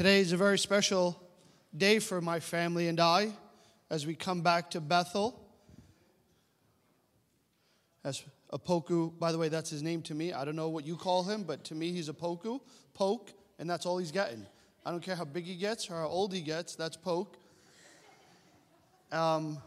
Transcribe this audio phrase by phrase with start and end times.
[0.00, 1.22] Today is a very special
[1.76, 3.34] day for my family and I
[3.90, 5.38] as we come back to Bethel.
[8.02, 10.32] As Apoku, by the way, that's his name to me.
[10.32, 12.62] I don't know what you call him, but to me, he's a Poku,
[12.94, 14.46] Poke, and that's all he's getting.
[14.86, 17.36] I don't care how big he gets or how old he gets, that's Poke.
[19.12, 19.58] Um,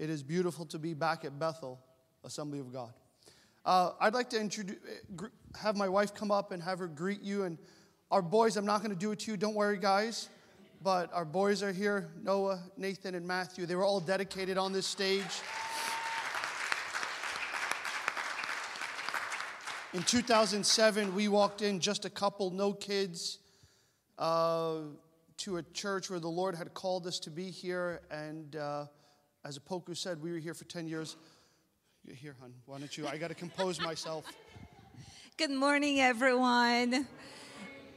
[0.00, 1.78] it is beautiful to be back at Bethel,
[2.24, 2.92] Assembly of God.
[3.64, 4.78] Uh, I'd like to introduce,
[5.54, 7.44] have my wife come up and have her greet you.
[7.44, 7.58] And
[8.12, 10.28] our boys, I'm not going to do it to you, don't worry, guys.
[10.82, 13.64] But our boys are here Noah, Nathan, and Matthew.
[13.66, 15.24] They were all dedicated on this stage.
[19.94, 23.38] In 2007, we walked in just a couple, no kids,
[24.18, 24.80] uh,
[25.38, 28.02] to a church where the Lord had called us to be here.
[28.10, 28.86] And uh,
[29.44, 31.16] as Apoku said, we were here for 10 years.
[32.06, 33.06] Here, hon, why don't you?
[33.06, 34.26] I got to compose myself.
[35.38, 37.06] Good morning, everyone.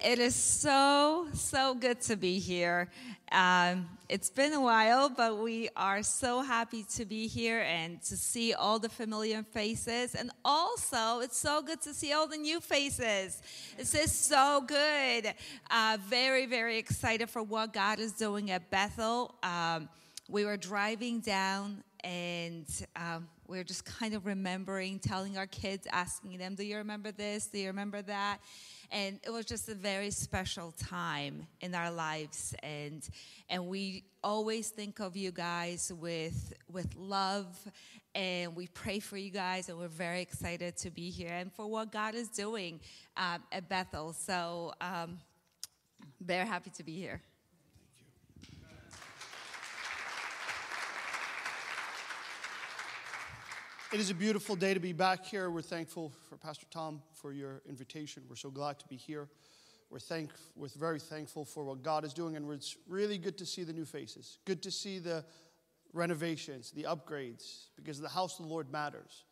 [0.04, 2.90] It is so, so good to be here.
[3.32, 8.18] Um, it's been a while, but we are so happy to be here and to
[8.18, 10.14] see all the familiar faces.
[10.14, 13.42] And also, it's so good to see all the new faces.
[13.78, 15.34] This is so good.
[15.72, 19.34] Uh, very, very excited for what God is doing at Bethel.
[19.42, 19.90] Um,
[20.30, 25.88] we were driving down and um, we are just kind of remembering, telling our kids,
[25.92, 27.48] asking them, Do you remember this?
[27.48, 28.40] Do you remember that?
[28.92, 32.56] And it was just a very special time in our lives.
[32.64, 33.08] And,
[33.50, 37.48] and we always think of you guys with, with love.
[38.14, 39.70] And we pray for you guys.
[39.70, 42.80] And we're very excited to be here and for what God is doing
[43.18, 44.14] um, at Bethel.
[44.14, 45.20] So, um,
[46.22, 47.22] very happy to be here.
[53.96, 55.50] It is a beautiful day to be back here.
[55.50, 58.24] We're thankful for Pastor Tom for your invitation.
[58.28, 59.30] We're so glad to be here.
[59.90, 63.46] We're, thank, we're very thankful for what God is doing, and it's really good to
[63.46, 64.40] see the new faces.
[64.44, 65.24] Good to see the
[65.94, 69.24] renovations, the upgrades, because the house of the Lord matters.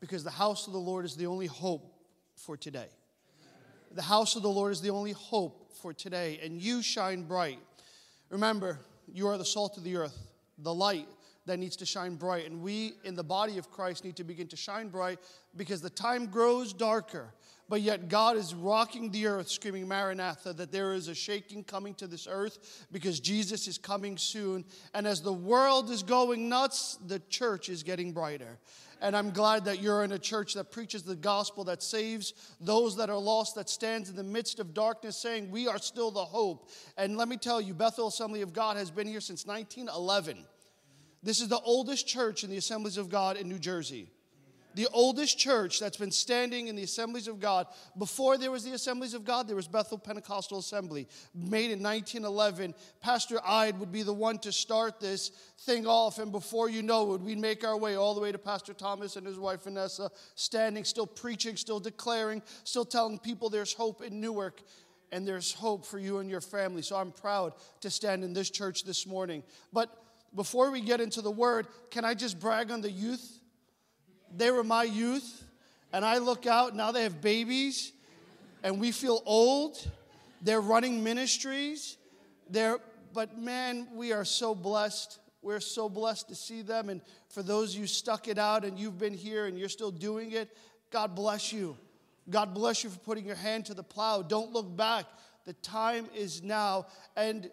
[0.00, 1.92] Because the house of the Lord is the only hope
[2.34, 2.88] for today.
[3.90, 7.58] The house of the Lord is the only hope for today, and you shine bright.
[8.30, 8.78] Remember,
[9.12, 10.16] you are the salt of the earth,
[10.56, 11.08] the light
[11.48, 12.46] that needs to shine bright.
[12.46, 15.18] And we in the body of Christ need to begin to shine bright
[15.56, 17.34] because the time grows darker.
[17.68, 21.94] But yet, God is rocking the earth, screaming, Maranatha, that there is a shaking coming
[21.96, 24.64] to this earth because Jesus is coming soon.
[24.94, 28.58] And as the world is going nuts, the church is getting brighter.
[29.00, 32.96] And I'm glad that you're in a church that preaches the gospel, that saves those
[32.96, 36.24] that are lost, that stands in the midst of darkness, saying, We are still the
[36.24, 36.70] hope.
[36.96, 40.44] And let me tell you, Bethel Assembly of God has been here since 1911.
[41.22, 44.10] This is the oldest church in the Assemblies of God in New Jersey.
[44.74, 47.66] The oldest church that's been standing in the Assemblies of God.
[47.98, 52.74] Before there was the Assemblies of God, there was Bethel Pentecostal Assembly, made in 1911.
[53.00, 55.30] Pastor Ide would be the one to start this
[55.60, 58.38] thing off, and before you know it, we'd make our way all the way to
[58.38, 63.72] Pastor Thomas and his wife Vanessa, standing, still preaching, still declaring, still telling people there's
[63.72, 64.62] hope in Newark
[65.10, 66.82] and there's hope for you and your family.
[66.82, 69.42] So I'm proud to stand in this church this morning.
[69.72, 69.90] But
[70.34, 73.40] before we get into the word, can I just brag on the youth?
[74.36, 75.44] They were my youth,
[75.92, 77.92] and I look out, now they have babies,
[78.62, 79.78] and we feel old.
[80.42, 81.96] They're running ministries.
[82.50, 82.78] They're,
[83.12, 85.18] but man, we are so blessed.
[85.42, 86.88] We're so blessed to see them.
[86.88, 90.32] And for those you stuck it out and you've been here and you're still doing
[90.32, 90.56] it,
[90.90, 91.76] God bless you.
[92.28, 94.22] God bless you for putting your hand to the plow.
[94.22, 95.06] Don't look back.
[95.44, 96.86] The time is now.
[97.16, 97.50] And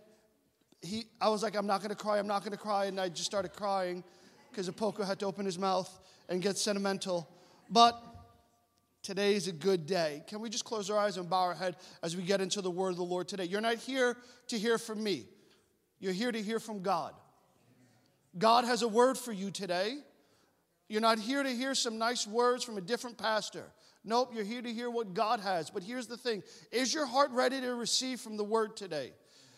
[0.86, 2.86] he, I was like, I'm not going to cry, I'm not going to cry.
[2.86, 4.04] And I just started crying
[4.50, 5.90] because Apoku had to open his mouth
[6.30, 7.30] and get sentimental.
[7.70, 8.02] But
[9.04, 10.24] today is a good day.
[10.28, 12.72] Can we just close our eyes and bow our head as we get into the
[12.72, 13.46] word of the Lord today?
[13.46, 15.26] You're not here to hear from me,
[16.00, 17.14] you're here to hear from God.
[18.38, 19.98] God has a word for you today.
[20.88, 23.64] You're not here to hear some nice words from a different pastor.
[24.04, 25.72] Nope, you're here to hear what God has.
[25.72, 29.14] But here's the thing Is your heart ready to receive from the word today?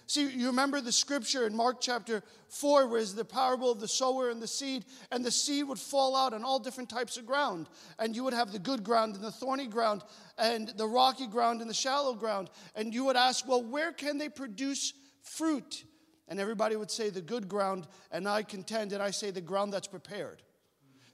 [0.07, 4.29] See, you remember the scripture in Mark chapter 4 was the parable of the sower
[4.29, 7.67] and the seed, and the seed would fall out on all different types of ground.
[7.99, 10.03] And you would have the good ground and the thorny ground,
[10.37, 12.49] and the rocky ground and the shallow ground.
[12.73, 15.83] And you would ask, well, where can they produce fruit?
[16.29, 19.73] And everybody would say the good ground, and I contend, and I say the ground
[19.73, 20.41] that's prepared.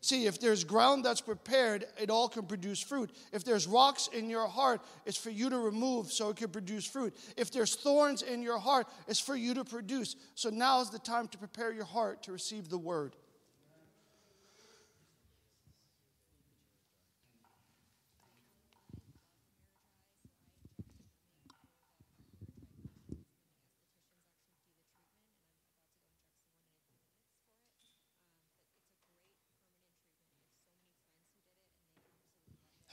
[0.04, 3.10] See, if there's ground that's prepared, it all can produce fruit.
[3.32, 6.86] If there's rocks in your heart, it's for you to remove so it can produce
[6.86, 7.16] fruit.
[7.38, 10.18] If there's thorns in your heart, it's for you to produce.
[10.36, 13.16] So now is the time to prepare your heart to receive the word.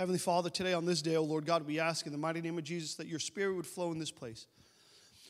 [0.00, 2.56] Heavenly Father, today on this day, oh Lord God, we ask in the mighty name
[2.56, 4.46] of Jesus that your spirit would flow in this place.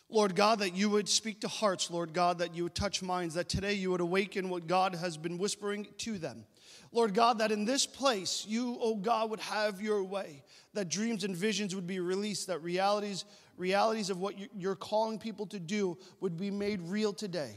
[0.09, 3.35] Lord God, that you would speak to hearts, Lord God, that you would touch minds,
[3.35, 6.45] that today you would awaken what God has been whispering to them.
[6.93, 10.45] Lord God, that in this place you, oh God, would have your way,
[10.75, 13.25] that dreams and visions would be released, that realities,
[13.57, 17.57] realities of what you're calling people to do would be made real today.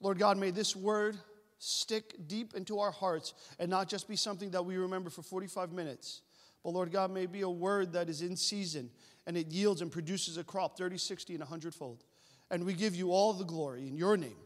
[0.00, 1.16] Lord God, may this word
[1.64, 5.72] stick deep into our hearts and not just be something that we remember for 45
[5.72, 6.22] minutes.
[6.62, 8.90] But Lord God, may be a word that is in season
[9.26, 12.04] and it yields and produces a crop 30, 60, and 100 fold.
[12.50, 14.36] And we give you all the glory in your name.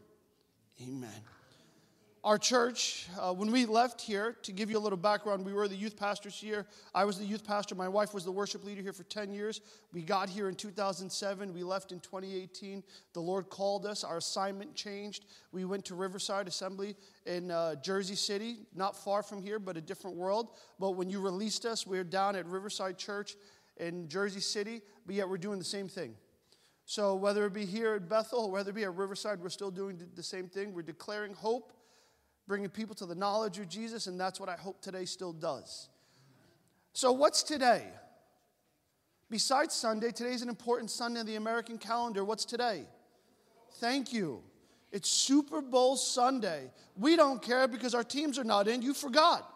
[0.81, 1.21] Amen
[2.23, 5.69] our church, uh, when we left here, to give you a little background, we were
[5.69, 6.65] the youth pastors here.
[6.93, 7.75] I was the youth pastor.
[7.75, 9.61] My wife was the worship leader here for 10 years.
[9.93, 11.53] We got here in 2007.
[11.53, 12.83] We left in 2018.
[13.13, 14.03] The Lord called us.
[14.03, 15.25] Our assignment changed.
[15.53, 16.95] We went to Riverside Assembly
[17.25, 20.49] in uh, Jersey City, not far from here, but a different world.
[20.77, 23.35] But when you released us, we are down at Riverside Church
[23.77, 26.15] in Jersey City, but yet we're doing the same thing.
[26.85, 30.01] So whether it be here at Bethel whether it be at Riverside, we're still doing
[30.15, 30.73] the same thing.
[30.73, 31.71] We're declaring hope
[32.49, 35.87] bringing people to the knowledge of Jesus, and that's what I hope today still does.
[36.93, 37.83] So, what's today?
[39.29, 42.25] Besides Sunday, today's an important Sunday in the American calendar.
[42.25, 42.85] What's today?
[43.75, 44.41] Thank you.
[44.91, 46.71] It's Super Bowl Sunday.
[46.97, 48.81] We don't care because our teams are not in.
[48.81, 49.47] You forgot.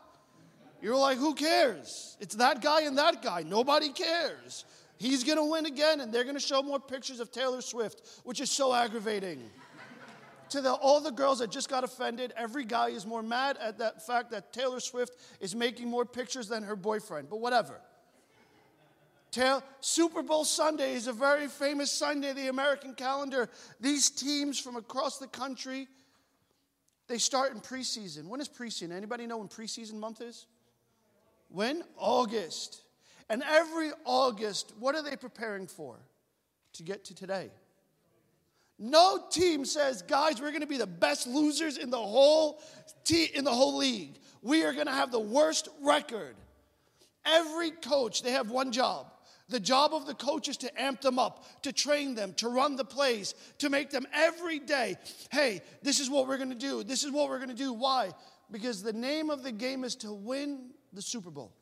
[0.79, 2.15] You're like, who cares?
[2.19, 3.41] It's that guy and that guy.
[3.41, 4.65] Nobody cares.
[4.99, 8.21] He's going to win again, and they're going to show more pictures of Taylor Swift,
[8.23, 9.41] which is so aggravating
[10.53, 13.79] to the, all the girls that just got offended, every guy is more mad at
[13.79, 17.81] that fact that Taylor Swift is making more pictures than her boyfriend, but whatever.
[19.81, 23.49] Super Bowl Sunday is a very famous Sunday in the American calendar.
[23.81, 25.87] These teams from across the country,
[27.07, 28.27] they start in preseason.
[28.27, 28.91] When is preseason?
[28.91, 30.45] Anybody know when preseason month is?
[31.49, 31.83] When?
[31.97, 32.83] August.
[33.27, 35.97] And every August, what are they preparing for?
[36.73, 37.49] To get to today.
[38.79, 42.59] No team says, guys, we're going to be the best losers in the whole
[43.03, 44.17] te- in the whole league.
[44.41, 46.35] We are going to have the worst record.
[47.25, 49.07] Every coach, they have one job.
[49.49, 52.75] The job of the coach is to amp them up, to train them, to run
[52.75, 54.95] the plays, to make them every day,
[55.31, 56.83] hey, this is what we're going to do.
[56.83, 57.73] This is what we're going to do.
[57.73, 58.11] Why?
[58.51, 61.53] Because the name of the game is to win the Super Bowl.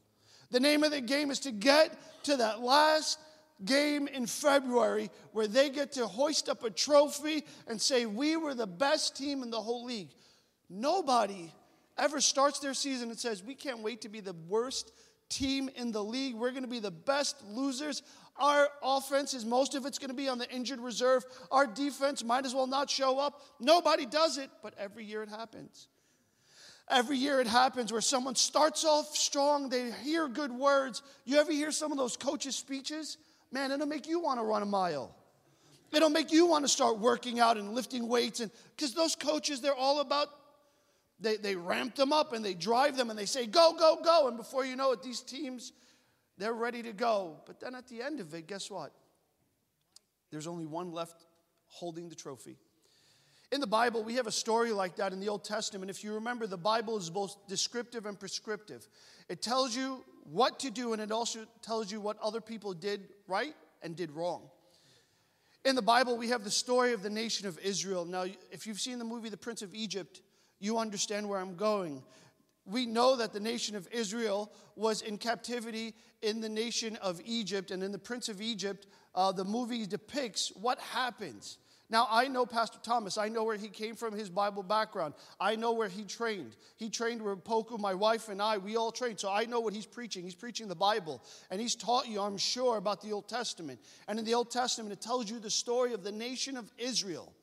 [0.52, 3.20] The name of the game is to get to that last
[3.66, 8.54] game in February where they get to hoist up a trophy and say, We were
[8.54, 10.10] the best team in the whole league.
[10.70, 11.52] Nobody
[11.98, 14.92] ever starts their season and says, We can't wait to be the worst
[15.30, 16.36] team in the league.
[16.36, 18.04] We're going to be the best losers.
[18.38, 21.24] Our offense is most of it's going to be on the injured reserve.
[21.52, 23.42] Our defense might as well not show up.
[23.60, 25.88] Nobody does it, but every year it happens.
[26.90, 31.02] Every year it happens where someone starts off strong, they hear good words.
[31.24, 33.18] You ever hear some of those coaches' speeches?
[33.52, 35.16] Man, it'll make you want to run a mile.
[35.92, 38.40] It'll make you want to start working out and lifting weights.
[38.40, 40.28] And because those coaches, they're all about,
[41.20, 44.28] they, they ramp them up and they drive them and they say, go, go, go.
[44.28, 45.74] And before you know it, these teams,
[46.38, 47.42] they're ready to go.
[47.46, 48.94] But then at the end of it, guess what?
[50.32, 51.26] There's only one left
[51.68, 52.58] holding the trophy.
[53.52, 55.90] In the Bible, we have a story like that in the Old Testament.
[55.92, 58.88] If you remember, the Bible is both descriptive and prescriptive.
[59.28, 63.10] It tells you what to do, and it also tells you what other people did
[63.28, 63.54] right
[63.84, 64.44] and did wrong.
[65.66, 68.06] In the Bible, we have the story of the nation of Israel.
[68.06, 70.22] Now, if you've seen the movie The Prince of Egypt,
[70.60, 72.04] you understand where I'm going.
[72.66, 77.72] We know that the nation of Israel was in captivity in the nation of Egypt,
[77.72, 81.58] and in The Prince of Egypt, uh, the movie depicts what happens
[81.92, 83.18] now, I know Pastor Thomas.
[83.18, 85.14] I know where he came from, his Bible background.
[85.42, 86.56] I know where he trained.
[86.78, 88.58] He trained with Poku, my wife, and I.
[88.58, 89.20] We all trained.
[89.20, 90.24] So I know what he's preaching.
[90.24, 91.22] He's preaching the Bible.
[91.50, 93.82] And he's taught you, I'm sure, about the Old Testament.
[94.08, 97.34] And in the Old Testament, it tells you the story of the nation of Israel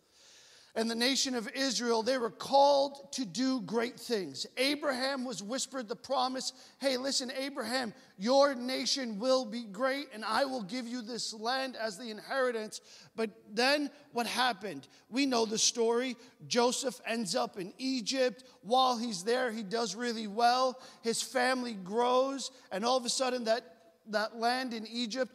[0.78, 4.46] and the nation of Israel, they were called to do great things.
[4.56, 10.44] Abraham was whispered the promise hey, listen, Abraham, your nation will be great, and I
[10.44, 12.80] will give you this land as the inheritance.
[13.16, 14.86] But then what happened?
[15.10, 16.14] We know the story.
[16.46, 18.44] Joseph ends up in Egypt.
[18.62, 20.80] While he's there, he does really well.
[21.02, 23.64] His family grows, and all of a sudden, that,
[24.10, 25.34] that land in Egypt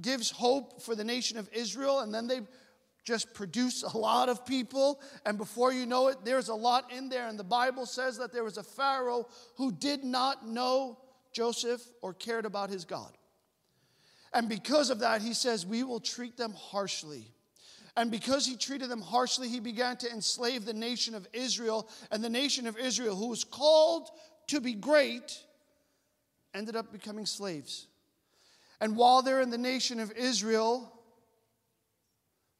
[0.00, 2.42] gives hope for the nation of Israel, and then they
[3.08, 5.00] just produce a lot of people.
[5.24, 7.26] And before you know it, there's a lot in there.
[7.26, 10.98] And the Bible says that there was a Pharaoh who did not know
[11.32, 13.16] Joseph or cared about his God.
[14.34, 17.32] And because of that, he says, We will treat them harshly.
[17.96, 21.88] And because he treated them harshly, he began to enslave the nation of Israel.
[22.10, 24.10] And the nation of Israel, who was called
[24.48, 25.42] to be great,
[26.52, 27.86] ended up becoming slaves.
[28.82, 30.92] And while they're in the nation of Israel,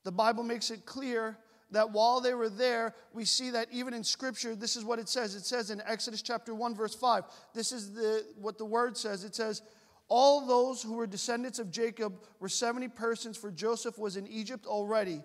[0.08, 1.36] the Bible makes it clear
[1.70, 5.06] that while they were there, we see that even in Scripture, this is what it
[5.06, 5.34] says.
[5.34, 7.24] It says in Exodus chapter 1, verse 5.
[7.52, 9.22] This is the, what the word says.
[9.22, 9.60] It says,
[10.08, 14.64] All those who were descendants of Jacob were 70 persons, for Joseph was in Egypt
[14.64, 15.20] already.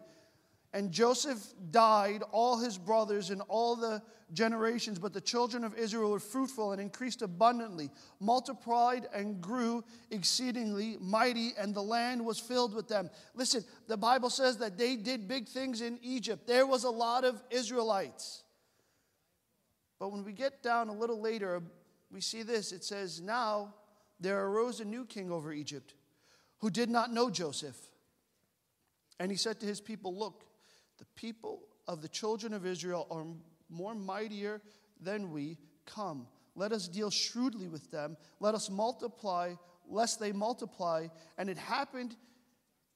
[0.74, 1.40] And Joseph
[1.70, 4.02] died, all his brothers, and all the
[4.34, 4.98] generations.
[4.98, 11.52] But the children of Israel were fruitful and increased abundantly, multiplied and grew exceedingly mighty,
[11.60, 13.12] and the land was filled with them.
[13.36, 16.48] Listen, the Bible says that they did big things in Egypt.
[16.48, 18.44] There was a lot of Israelites.
[20.00, 21.62] But when we get down a little later,
[22.12, 22.72] we see this.
[22.72, 23.76] It says, Now
[24.20, 25.94] there arose a new king over Egypt
[26.60, 27.78] who did not know Joseph.
[29.20, 30.44] And he said to his people, Look,
[31.04, 33.26] the people of the children of Israel are
[33.70, 34.62] more mightier
[35.02, 35.58] than we.
[35.86, 38.16] Come, let us deal shrewdly with them.
[38.40, 39.56] Let us multiply,
[39.90, 41.08] lest they multiply.
[41.38, 42.16] And it happened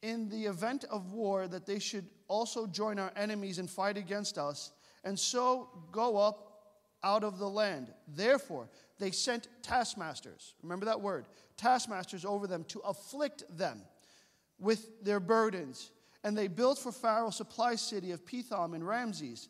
[0.01, 4.37] in the event of war that they should also join our enemies and fight against
[4.37, 4.71] us,
[5.03, 7.91] and so go up out of the land.
[8.07, 11.25] Therefore, they sent taskmasters, remember that word,
[11.57, 13.81] taskmasters over them to afflict them
[14.59, 15.91] with their burdens
[16.27, 19.47] and they built for Pharaoh a supply city of Pithom and Ramses.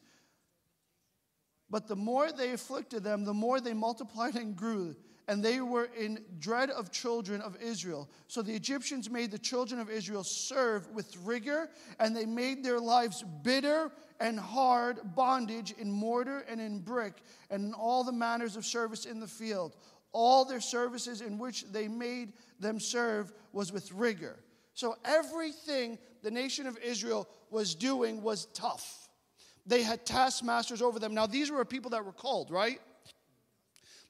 [1.72, 4.96] But the more they afflicted them, the more they multiplied and grew,
[5.28, 8.08] and they were in dread of children of Israel.
[8.28, 12.80] So the Egyptians made the children of Israel serve with rigor, and they made their
[12.80, 18.56] lives bitter and hard bondage in mortar and in brick, and in all the manners
[18.56, 19.76] of service in the field.
[20.12, 24.38] All their services in which they made them serve was with rigor.
[24.78, 29.10] So everything the nation of Israel was doing was tough.
[29.66, 31.16] They had taskmasters over them.
[31.16, 32.80] Now, these were people that were called, right?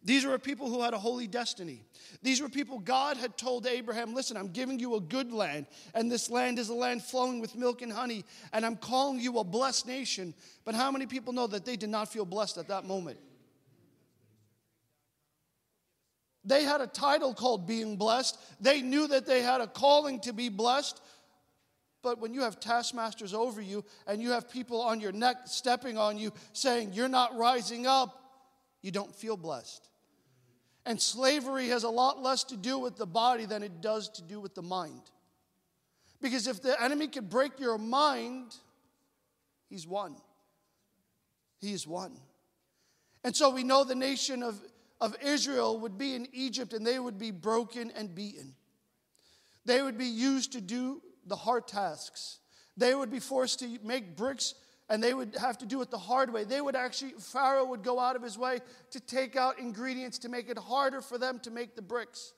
[0.04, 1.86] These were people who had a holy destiny.
[2.22, 6.12] These were people God had told Abraham, listen, I'm giving you a good land, and
[6.12, 9.46] this land is a land flowing with milk and honey, and I'm calling you a
[9.46, 10.34] blessed nation.
[10.66, 13.20] But how many people know that they did not feel blessed at that moment?
[16.48, 18.40] They had a title called being blessed.
[18.62, 21.02] They knew that they had a calling to be blessed.
[22.02, 25.98] But when you have taskmasters over you and you have people on your neck stepping
[25.98, 28.18] on you saying, You're not rising up,
[28.82, 29.90] you don't feel blessed.
[30.86, 34.22] And slavery has a lot less to do with the body than it does to
[34.22, 35.02] do with the mind.
[36.22, 38.56] Because if the enemy can break your mind,
[39.70, 40.16] he's won.
[41.60, 42.14] He's won.
[43.26, 44.58] And so we know the nation of
[45.00, 48.56] of Israel would be in Egypt and they would be broken and beaten.
[49.66, 52.40] They would be used to do the hard tasks.
[52.78, 54.56] They would be forced to make bricks
[54.90, 56.46] and they would have to do it the hard way.
[56.46, 58.60] They would actually, Pharaoh would go out of his way
[58.92, 62.34] to take out ingredients to make it harder for them to make the bricks.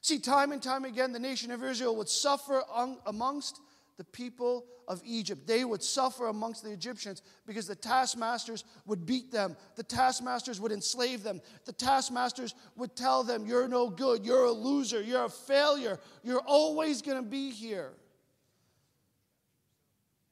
[0.00, 2.62] See, time and time again, the nation of Israel would suffer
[3.06, 3.60] amongst
[4.00, 5.46] the people of Egypt.
[5.46, 9.58] They would suffer amongst the Egyptians because the taskmasters would beat them.
[9.76, 11.42] The taskmasters would enslave them.
[11.66, 14.24] The taskmasters would tell them, You're no good.
[14.24, 15.02] You're a loser.
[15.02, 16.00] You're a failure.
[16.22, 17.90] You're always going to be here.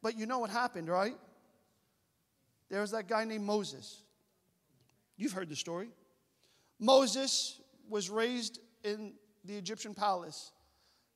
[0.01, 1.17] But you know what happened, right?
[2.71, 4.01] There was that guy named Moses.
[5.19, 5.91] You've heard the story.
[6.79, 9.13] Moses was raised in
[9.45, 10.53] the Egyptian palace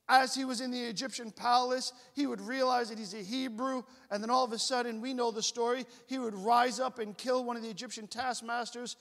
[0.08, 4.22] as he was in the Egyptian palace, he would realize that he's a Hebrew, and
[4.22, 7.44] then all of a sudden, we know the story, he would rise up and kill
[7.44, 8.96] one of the Egyptian taskmasters.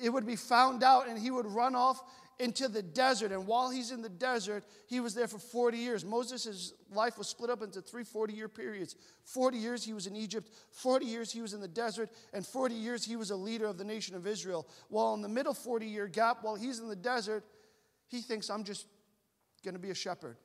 [0.00, 2.02] It would be found out, and he would run off
[2.38, 3.32] into the desert.
[3.32, 6.04] And while he's in the desert, he was there for 40 years.
[6.04, 8.94] Moses' life was split up into three 40 year periods.
[9.24, 12.74] 40 years he was in Egypt, 40 years he was in the desert, and 40
[12.74, 14.68] years he was a leader of the nation of Israel.
[14.88, 17.44] While in the middle 40 year gap, while he's in the desert,
[18.08, 18.86] he thinks, I'm just
[19.66, 20.36] going to be a shepherd.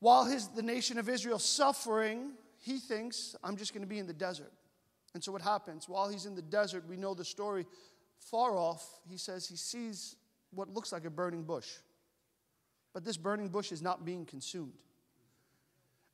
[0.00, 4.06] While his, the nation of Israel suffering, he thinks, I'm just going to be in
[4.06, 4.52] the desert.
[5.14, 5.88] And so what happens?
[5.88, 7.66] While he's in the desert, we know the story
[8.18, 10.16] far off, he says he sees
[10.52, 11.68] what looks like a burning bush.
[12.92, 14.74] But this burning bush is not being consumed.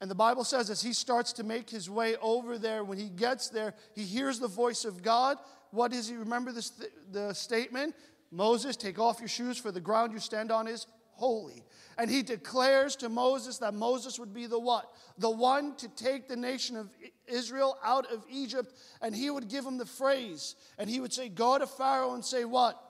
[0.01, 3.09] And the Bible says as he starts to make his way over there, when he
[3.09, 5.39] gets there, he hears the voice of God.
[5.71, 6.73] What does he remember this,
[7.11, 7.95] the statement?
[8.31, 11.65] Moses, take off your shoes, for the ground you stand on is holy.
[11.99, 14.93] And he declares to Moses that Moses would be the what?
[15.19, 16.91] The one to take the nation of
[17.27, 18.73] Israel out of Egypt.
[19.01, 20.57] And he would give him the phrase.
[20.79, 22.81] And he would say, Go to Pharaoh and say, What?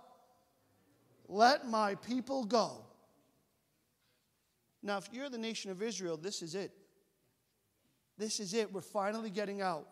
[1.29, 2.85] Let my people go.
[4.83, 6.71] Now, if you're the nation of Israel, this is it.
[8.19, 8.73] This is it.
[8.73, 9.89] We're finally getting out.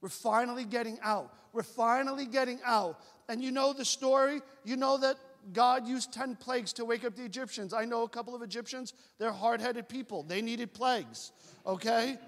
[0.00, 1.34] We're finally getting out.
[1.52, 3.00] We're finally getting out.
[3.28, 4.40] And you know the story?
[4.64, 5.16] You know that
[5.52, 7.72] God used 10 plagues to wake up the Egyptians.
[7.72, 10.22] I know a couple of Egyptians, they're hard headed people.
[10.22, 11.32] They needed plagues,
[11.66, 12.18] okay?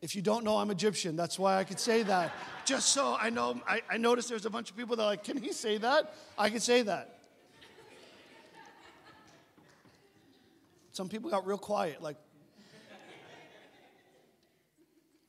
[0.00, 2.32] If you don't know I'm Egyptian, that's why I could say that.
[2.64, 5.24] Just so I know, I, I noticed there's a bunch of people that are like,
[5.24, 6.14] can he say that?
[6.38, 7.18] I can say that.
[10.92, 12.16] Some people got real quiet, like,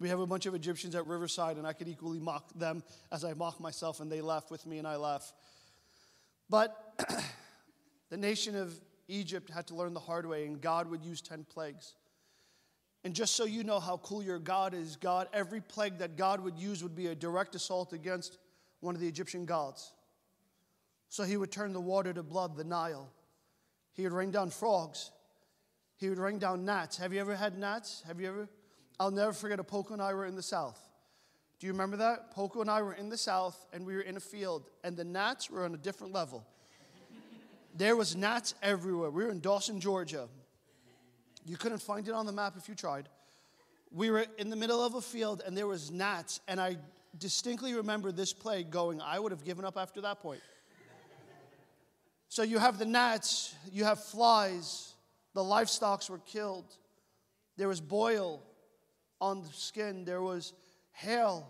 [0.01, 3.23] we have a bunch of Egyptians at Riverside, and I could equally mock them as
[3.23, 5.31] I mock myself, and they laugh with me, and I laugh.
[6.49, 6.75] But
[8.09, 8.73] the nation of
[9.07, 11.93] Egypt had to learn the hard way, and God would use 10 plagues.
[13.03, 16.41] And just so you know how cool your God is, God, every plague that God
[16.41, 18.39] would use would be a direct assault against
[18.79, 19.93] one of the Egyptian gods.
[21.09, 23.11] So he would turn the water to blood, the Nile.
[23.93, 25.11] He would rain down frogs.
[25.97, 26.97] He would rain down gnats.
[26.97, 28.01] Have you ever had gnats?
[28.07, 28.49] Have you ever?
[29.01, 30.79] I'll never forget a Poku and I were in the South.
[31.59, 32.35] Do you remember that?
[32.35, 35.03] Poku and I were in the South and we were in a field, and the
[35.03, 36.45] gnats were on a different level.
[37.75, 39.09] there was gnats everywhere.
[39.09, 40.27] We were in Dawson, Georgia.
[41.47, 43.09] You couldn't find it on the map if you tried.
[43.91, 46.77] We were in the middle of a field and there was gnats, and I
[47.17, 50.41] distinctly remember this plague going, I would have given up after that point.
[52.29, 54.93] So you have the gnats, you have flies,
[55.33, 56.71] the livestock were killed.
[57.57, 58.43] There was boil
[59.21, 60.53] on the skin, there was
[60.91, 61.47] hail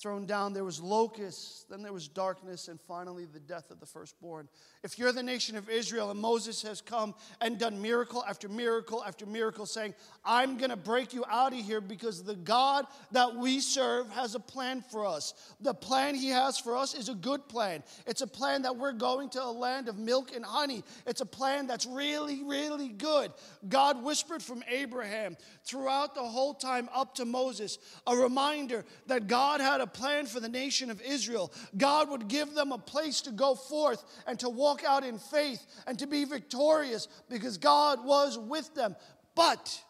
[0.00, 3.86] thrown down, there was locusts, then there was darkness, and finally the death of the
[3.86, 4.48] firstborn.
[4.82, 9.04] If you're the nation of Israel and Moses has come and done miracle after miracle
[9.04, 13.36] after miracle, saying, I'm going to break you out of here because the God that
[13.36, 15.34] we serve has a plan for us.
[15.60, 17.82] The plan he has for us is a good plan.
[18.06, 20.82] It's a plan that we're going to a land of milk and honey.
[21.06, 23.32] It's a plan that's really, really good.
[23.68, 25.36] God whispered from Abraham
[25.66, 30.40] throughout the whole time up to Moses, a reminder that God had a plan for
[30.40, 31.52] the nation of Israel.
[31.76, 35.64] God would give them a place to go forth and to walk out in faith
[35.86, 38.96] and to be victorious because God was with them.
[39.34, 39.82] But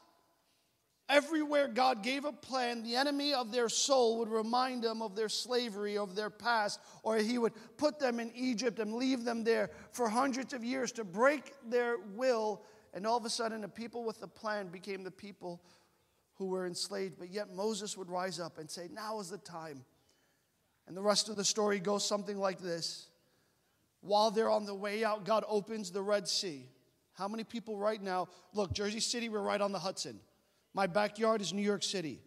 [1.09, 5.29] everywhere God gave a plan, the enemy of their soul would remind them of their
[5.29, 9.71] slavery, of their past, or he would put them in Egypt and leave them there
[9.91, 12.63] for hundreds of years to break their will.
[12.95, 15.61] And all of a sudden, the people with the plan became the people
[16.41, 17.19] who were enslaved.
[17.19, 19.85] But yet, Moses would rise up and say, Now is the time.
[20.89, 23.11] And the rest of the story goes something like this
[24.01, 26.67] while they're on the way out, God opens the Red Sea.
[27.13, 28.29] How many people right now?
[28.55, 30.19] Look, Jersey City, we're right on the Hudson.
[30.73, 32.21] My backyard is New York City.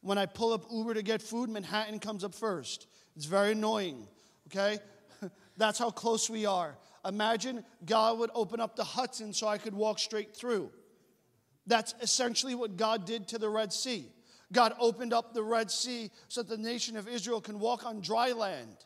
[0.00, 2.88] When I pull up Uber to get food, Manhattan comes up first.
[3.14, 4.08] It's very annoying,
[4.48, 4.80] okay?
[5.56, 6.76] That's how close we are.
[7.04, 10.70] Imagine God would open up the Hudson so I could walk straight through.
[11.66, 14.06] That's essentially what God did to the Red Sea.
[14.52, 18.00] God opened up the Red Sea so that the nation of Israel can walk on
[18.00, 18.76] dry land.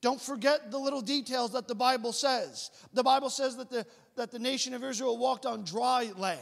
[0.00, 2.70] Don't forget the little details that the Bible says.
[2.92, 3.84] The Bible says that the,
[4.16, 6.40] that the nation of Israel walked on dry land.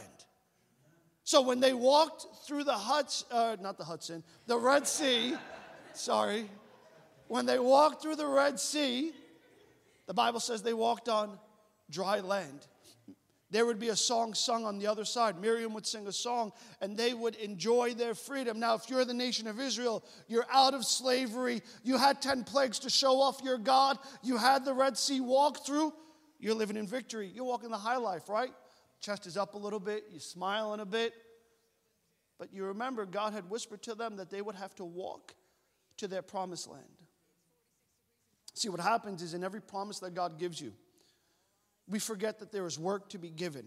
[1.23, 5.35] So when they walked through the Hudson, uh, not the Hudson, the Red Sea,
[5.93, 6.49] sorry,
[7.27, 9.11] when they walked through the Red Sea,
[10.07, 11.37] the Bible says they walked on
[11.91, 12.67] dry land
[13.51, 15.41] there would be a song sung on the other side.
[15.41, 18.59] Miriam would sing a song and they would enjoy their freedom.
[18.59, 21.61] Now, if you're the nation of Israel, you're out of slavery.
[21.83, 23.97] You had 10 plagues to show off your God.
[24.21, 25.93] You had the Red Sea walk through.
[26.39, 27.31] You're living in victory.
[27.33, 28.51] You're walking the high life, right?
[29.01, 30.05] Chest is up a little bit.
[30.11, 31.13] You're smiling a bit.
[32.37, 35.33] But you remember, God had whispered to them that they would have to walk
[35.97, 36.83] to their promised land.
[38.53, 40.73] See, what happens is in every promise that God gives you,
[41.89, 43.65] we forget that there is work to be given.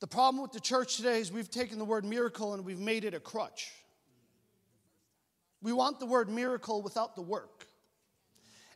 [0.00, 3.04] The problem with the church today is we've taken the word miracle and we've made
[3.04, 3.70] it a crutch.
[5.62, 7.66] We want the word miracle without the work.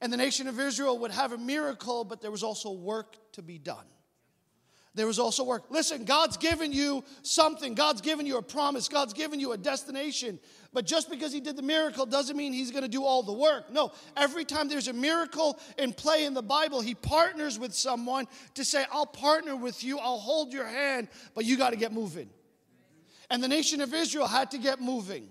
[0.01, 3.43] And the nation of Israel would have a miracle, but there was also work to
[3.43, 3.85] be done
[4.99, 5.65] there was also work.
[5.71, 7.75] Listen, God's given you something.
[7.75, 8.89] God's given you a promise.
[8.89, 10.39] God's given you a destination.
[10.73, 13.33] But just because He did the miracle doesn't mean He's going to do all the
[13.33, 13.71] work.
[13.73, 18.27] No, every time there's a miracle in play in the Bible, He partners with someone
[18.55, 21.93] to say, I'll partner with you, I'll hold your hand, but you got to get
[21.93, 22.29] moving.
[23.31, 25.29] And the nation of Israel had to get moving.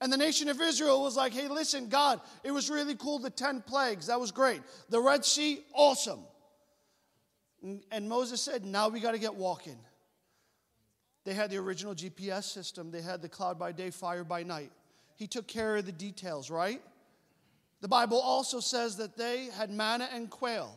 [0.00, 3.30] And the nation of Israel was like, hey, listen, God, it was really cool, the
[3.30, 4.08] 10 plagues.
[4.08, 4.60] That was great.
[4.90, 6.20] The Red Sea, awesome.
[7.90, 9.78] And Moses said, Now we got to get walking.
[11.24, 14.70] They had the original GPS system, they had the cloud by day, fire by night.
[15.16, 16.82] He took care of the details, right?
[17.80, 20.76] The Bible also says that they had manna and quail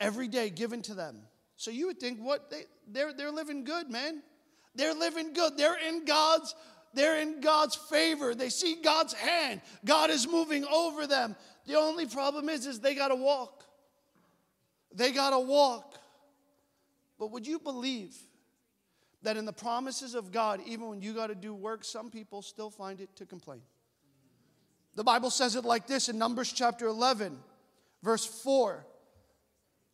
[0.00, 1.18] every day given to them.
[1.56, 2.50] So you would think, what?
[2.50, 4.22] They, they're, they're living good, man.
[4.74, 5.56] They're living good.
[5.56, 6.54] They're in God's
[6.94, 8.34] they're in God's favor.
[8.34, 9.60] They see God's hand.
[9.84, 11.36] God is moving over them.
[11.66, 13.64] The only problem is is they got to walk.
[14.92, 15.98] They got to walk.
[17.18, 18.16] But would you believe
[19.22, 22.42] that in the promises of God, even when you got to do work, some people
[22.42, 23.62] still find it to complain?
[24.94, 27.38] The Bible says it like this in Numbers chapter 11,
[28.02, 28.84] verse 4.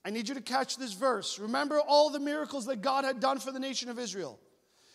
[0.04, 1.38] I need you to catch this verse.
[1.38, 4.38] Remember all the miracles that God had done for the nation of Israel.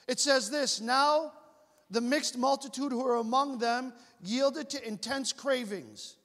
[0.07, 1.33] It says this Now
[1.89, 6.15] the mixed multitude who were among them yielded to intense cravings,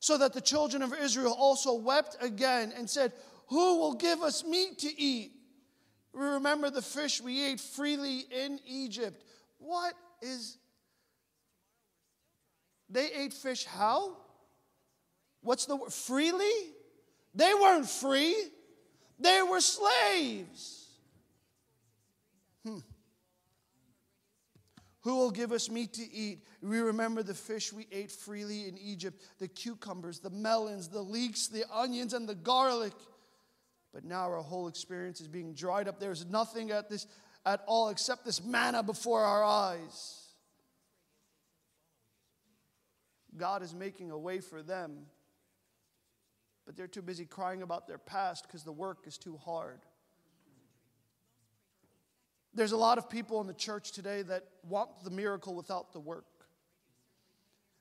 [0.00, 3.12] so that the children of Israel also wept again and said,
[3.48, 5.32] Who will give us meat to eat?
[6.12, 9.24] We remember the fish we ate freely in Egypt.
[9.58, 10.58] What is.
[12.90, 14.16] They ate fish how?
[15.42, 15.92] What's the word?
[15.92, 16.72] Freely?
[17.34, 18.34] They weren't free,
[19.18, 20.88] they were slaves.
[22.66, 22.78] Hmm.
[25.08, 26.44] Who will give us meat to eat?
[26.60, 31.48] We remember the fish we ate freely in Egypt, the cucumbers, the melons, the leeks,
[31.48, 32.92] the onions, and the garlic.
[33.94, 35.98] But now our whole experience is being dried up.
[35.98, 37.06] There's nothing at this
[37.46, 40.26] at all except this manna before our eyes.
[43.34, 45.06] God is making a way for them
[46.66, 49.80] but they're too busy crying about their past because the work is too hard.
[52.54, 56.00] There's a lot of people in the church today that want the miracle without the
[56.00, 56.24] work.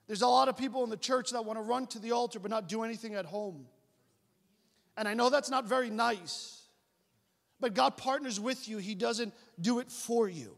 [0.08, 2.40] There's a lot of people in the church that want to run to the altar
[2.40, 3.66] but not do anything at home.
[4.96, 6.62] And I know that's not very nice,
[7.60, 10.58] but God partners with you, He doesn't do it for you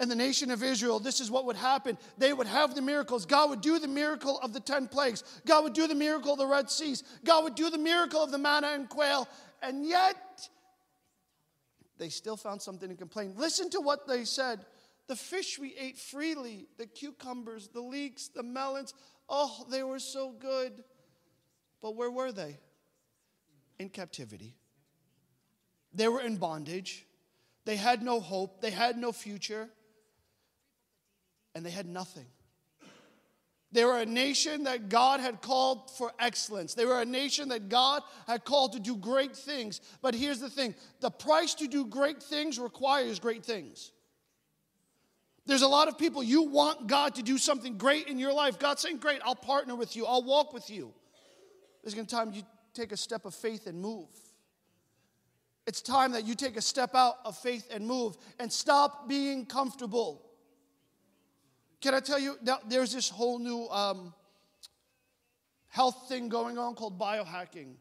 [0.00, 1.96] and the nation of Israel, this is what would happen.
[2.18, 3.26] They would have the miracles.
[3.26, 5.22] God would do the miracle of the 10 plagues.
[5.46, 7.04] God would do the miracle of the Red Seas.
[7.24, 9.28] God would do the miracle of the manna and quail.
[9.62, 10.48] And yet,
[11.98, 13.34] they still found something to complain.
[13.36, 14.64] Listen to what they said.
[15.06, 18.94] The fish we ate freely, the cucumbers, the leeks, the melons,
[19.28, 20.82] oh, they were so good.
[21.82, 22.58] But where were they?
[23.78, 24.56] In captivity.
[25.92, 27.06] They were in bondage.
[27.64, 28.60] They had no hope.
[28.60, 29.68] They had no future
[31.54, 32.26] and they had nothing.
[33.74, 36.74] They were a nation that God had called for excellence.
[36.74, 39.80] They were a nation that God had called to do great things.
[40.00, 43.90] But here's the thing the price to do great things requires great things.
[45.44, 48.60] There's a lot of people, you want God to do something great in your life.
[48.60, 50.94] God's saying, Great, I'll partner with you, I'll walk with you.
[51.82, 54.08] There's going to time you take a step of faith and move.
[55.66, 59.46] It's time that you take a step out of faith and move and stop being
[59.46, 60.22] comfortable.
[61.84, 64.14] Can I tell you, there's this whole new um,
[65.68, 67.74] health thing going on called biohacking.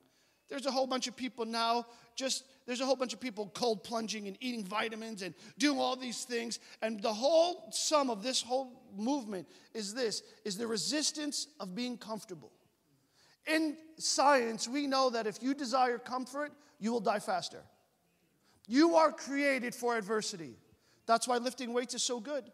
[0.49, 3.81] There's a whole bunch of people now just there's a whole bunch of people cold
[3.85, 8.41] plunging and eating vitamins and doing all these things and the whole sum of this
[8.41, 12.51] whole movement is this is the resistance of being comfortable.
[13.47, 17.61] In science we know that if you desire comfort you will die faster.
[18.67, 20.57] You are created for adversity.
[21.05, 22.51] That's why lifting weights is so good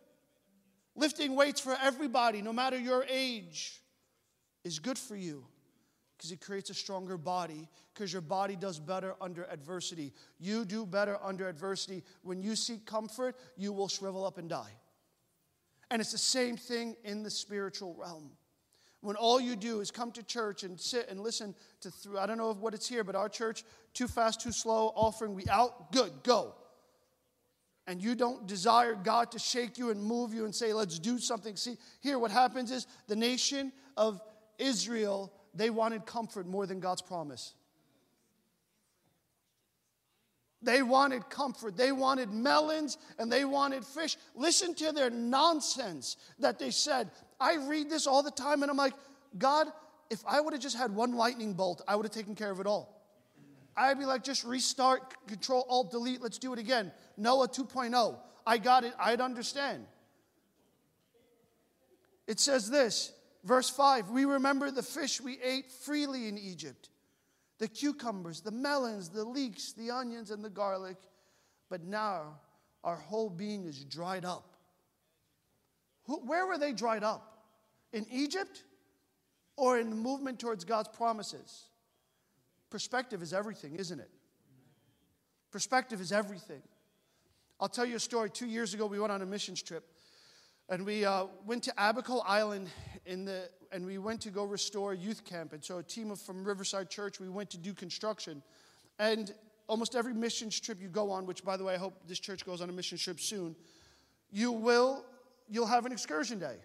[0.99, 3.81] Lifting weights for everybody, no matter your age,
[4.65, 5.45] is good for you
[6.17, 10.11] because it creates a stronger body because your body does better under adversity.
[10.39, 12.03] You do better under adversity.
[12.21, 14.73] When you seek comfort, you will shrivel up and die.
[15.89, 18.31] And it's the same thing in the spiritual realm.
[18.99, 22.25] When all you do is come to church and sit and listen to, through, I
[22.25, 25.93] don't know what it's here, but our church, too fast, too slow, offering, we out,
[25.93, 26.55] good, go
[27.89, 31.17] and you don't desire God to shake you and move you and say, let's do
[31.17, 31.55] something.
[31.55, 34.21] See, here what happens is the nation of
[34.59, 37.55] Israel, they wanted comfort more than God's promise.
[40.61, 41.77] They wanted comfort.
[41.77, 44.17] They wanted melons and they wanted fish.
[44.35, 47.09] Listen to their nonsense that they said.
[47.39, 48.93] I read this all the time and I'm like,
[49.35, 49.65] God,
[50.11, 52.59] if I would have just had one lightning bolt, I would have taken care of
[52.59, 52.98] it all.
[53.75, 56.91] I'd be like, just restart, control, alt, delete, let's do it again.
[57.17, 58.17] Noah 2.0.
[58.45, 59.85] I got it, I'd understand.
[62.27, 63.11] It says this,
[63.43, 66.89] verse 5 We remember the fish we ate freely in Egypt,
[67.57, 70.97] the cucumbers, the melons, the leeks, the onions, and the garlic,
[71.69, 72.39] but now
[72.83, 74.55] our whole being is dried up.
[76.05, 77.45] Where were they dried up?
[77.93, 78.63] In Egypt
[79.55, 81.68] or in the movement towards God's promises?
[82.69, 84.09] Perspective is everything, isn't it?
[85.51, 86.61] Perspective is everything.
[87.59, 88.29] I'll tell you a story.
[88.29, 89.83] Two years ago, we went on a missions trip,
[90.69, 92.69] and we uh, went to Abaco Island
[93.05, 95.53] in the, and we went to go restore youth camp.
[95.53, 98.43] And so, a team of, from Riverside Church, we went to do construction.
[98.99, 99.33] And
[99.67, 102.45] almost every missions trip you go on, which by the way, I hope this church
[102.45, 103.55] goes on a mission trip soon,
[104.31, 105.05] you will
[105.49, 106.57] you'll have an excursion day.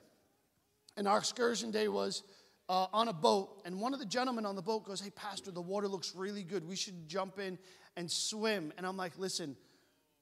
[0.97, 2.23] And our excursion day was
[2.69, 5.51] uh, on a boat, and one of the gentlemen on the boat goes, Hey, Pastor,
[5.51, 6.67] the water looks really good.
[6.67, 7.59] We should jump in
[7.97, 8.73] and swim.
[8.77, 9.57] And I'm like, Listen,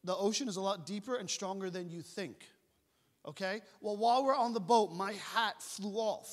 [0.04, 2.44] the ocean is a lot deeper and stronger than you think.
[3.26, 3.60] Okay?
[3.80, 6.28] Well, while we're on the boat, my hat flew off.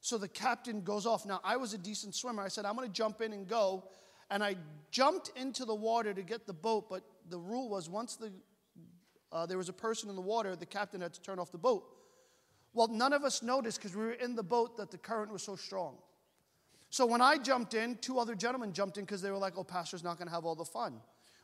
[0.00, 1.24] So the captain goes off.
[1.24, 2.42] Now, I was a decent swimmer.
[2.42, 3.84] I said, I'm going to jump in and go.
[4.30, 4.56] And I
[4.90, 8.32] jumped into the water to get the boat, but the rule was once the,
[9.32, 11.58] uh, there was a person in the water, the captain had to turn off the
[11.58, 11.84] boat.
[12.74, 15.42] Well, none of us noticed because we were in the boat that the current was
[15.42, 15.96] so strong.
[16.90, 19.64] So when I jumped in, two other gentlemen jumped in because they were like, oh,
[19.64, 21.00] Pastor's not going to have all the fun.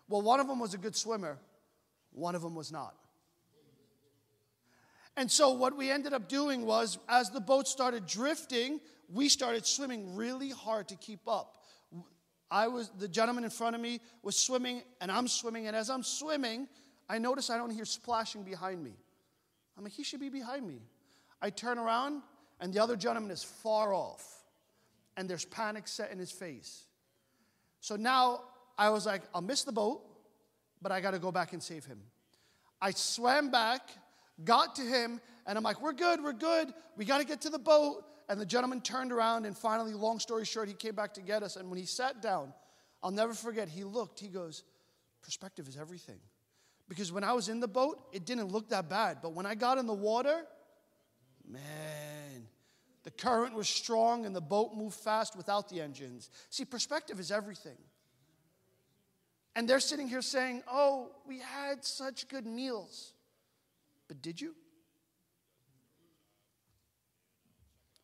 [0.09, 1.39] Well, one of them was a good swimmer,
[2.13, 2.95] one of them was not.
[5.17, 8.81] And so what we ended up doing was, as the boat started drifting,
[9.13, 11.57] we started swimming really hard to keep up.
[12.51, 15.91] I was the gentleman in front of me was swimming, and I'm swimming, and as
[15.91, 16.69] I'm swimming,
[17.09, 18.93] I notice I don't hear splashing behind me.
[19.77, 20.81] I'm like, he should be behind me.
[21.43, 22.23] I turn around,
[22.61, 24.25] and the other gentleman is far off,
[25.17, 26.85] and there's panic set in his face.
[27.81, 28.43] So now
[28.77, 30.03] I was like, I'll miss the boat,
[30.83, 32.01] but I got to go back and save him.
[32.81, 33.89] I swam back,
[34.45, 36.73] got to him, and I'm like, We're good, we're good.
[36.97, 38.05] We got to get to the boat.
[38.29, 41.43] And the gentleman turned around, and finally, long story short, he came back to get
[41.43, 41.57] us.
[41.57, 42.53] And when he sat down,
[43.03, 44.63] I'll never forget, he looked, he goes,
[45.23, 46.21] Perspective is everything.
[46.89, 49.19] Because when I was in the boat, it didn't look that bad.
[49.23, 50.43] But when I got in the water,
[51.51, 52.47] Man,
[53.03, 56.31] the current was strong and the boat moved fast without the engines.
[56.49, 57.79] See, perspective is everything.
[59.57, 63.13] And they're sitting here saying, Oh, we had such good meals.
[64.07, 64.55] But did you?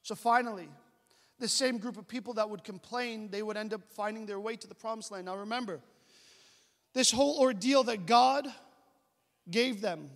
[0.03, 0.69] So finally,
[1.39, 4.57] the same group of people that would complain, they would end up finding their way
[4.57, 5.27] to the promised land.
[5.27, 5.81] Now remember,
[6.95, 8.47] this whole ordeal that God
[9.51, 10.11] gave them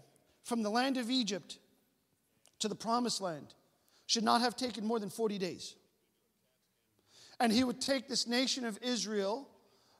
[0.44, 1.58] from the land of Egypt
[2.60, 3.54] to the promised land
[4.06, 5.74] should not have taken more than 40 days.
[7.38, 9.48] And he would take this nation of Israel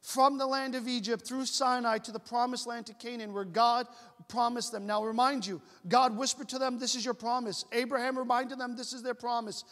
[0.03, 3.87] from the land of Egypt through Sinai to the promised land to Canaan, where God
[4.29, 4.87] promised them.
[4.87, 7.65] Now, remind you, God whispered to them, This is your promise.
[7.73, 9.65] Abraham reminded them, This is their promise.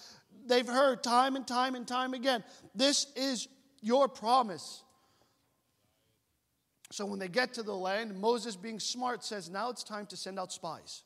[0.47, 3.49] They've heard time and time and time again, This is
[3.81, 4.83] your promise.
[6.91, 10.17] So, when they get to the land, Moses, being smart, says, Now it's time to
[10.17, 11.03] send out spies.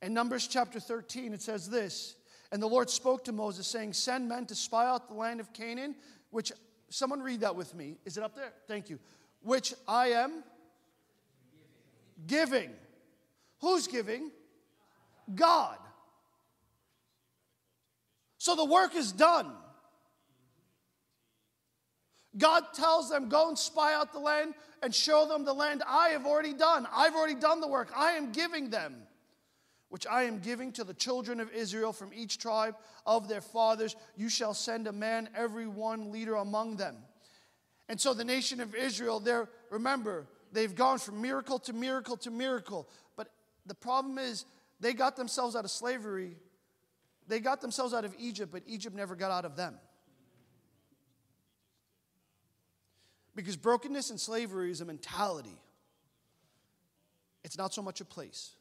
[0.00, 2.16] In Numbers chapter 13, it says this
[2.52, 5.52] And the Lord spoke to Moses, saying, Send men to spy out the land of
[5.52, 5.94] Canaan,
[6.30, 6.52] which,
[6.88, 7.96] someone read that with me.
[8.04, 8.52] Is it up there?
[8.66, 8.98] Thank you.
[9.42, 10.44] Which I am
[12.26, 12.70] giving.
[13.60, 14.30] Who's giving?
[15.34, 15.78] God.
[18.38, 19.52] So the work is done.
[22.36, 26.10] God tells them, Go and spy out the land and show them the land I
[26.10, 26.86] have already done.
[26.94, 27.90] I've already done the work.
[27.96, 28.94] I am giving them
[29.88, 33.96] which I am giving to the children of Israel from each tribe of their fathers.
[34.16, 36.96] You shall send a man, every one leader among them.
[37.88, 42.30] And so the nation of Israel, there, remember, they've gone from miracle to miracle to
[42.30, 42.88] miracle.
[43.16, 43.28] But
[43.66, 44.44] the problem is,
[44.80, 46.36] they got themselves out of slavery.
[47.26, 49.74] They got themselves out of Egypt, but Egypt never got out of them.
[53.34, 55.60] Because brokenness and slavery is a mentality,
[57.44, 58.56] it's not so much a place.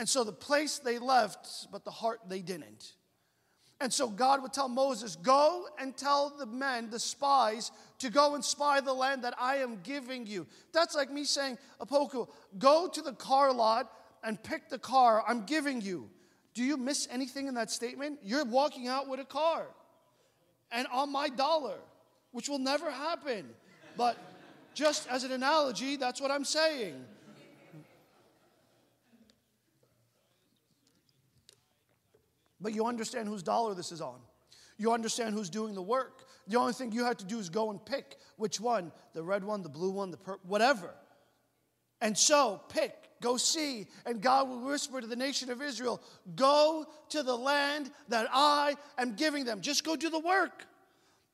[0.00, 2.94] And so the place they left, but the heart they didn't.
[3.82, 8.34] And so God would tell Moses, Go and tell the men, the spies, to go
[8.34, 10.46] and spy the land that I am giving you.
[10.72, 12.26] That's like me saying, Apoku,
[12.58, 13.92] go to the car lot
[14.24, 16.08] and pick the car I'm giving you.
[16.54, 18.20] Do you miss anything in that statement?
[18.22, 19.66] You're walking out with a car
[20.72, 21.76] and on my dollar,
[22.32, 23.50] which will never happen.
[23.98, 24.16] But
[24.72, 27.04] just as an analogy, that's what I'm saying.
[32.60, 34.18] But you understand whose dollar this is on.
[34.76, 36.24] You understand who's doing the work.
[36.48, 39.44] The only thing you have to do is go and pick which one the red
[39.44, 40.90] one, the blue one, the purple, whatever.
[42.00, 43.86] And so pick, go see.
[44.06, 46.02] And God will whisper to the nation of Israel
[46.34, 49.60] go to the land that I am giving them.
[49.60, 50.64] Just go do the work.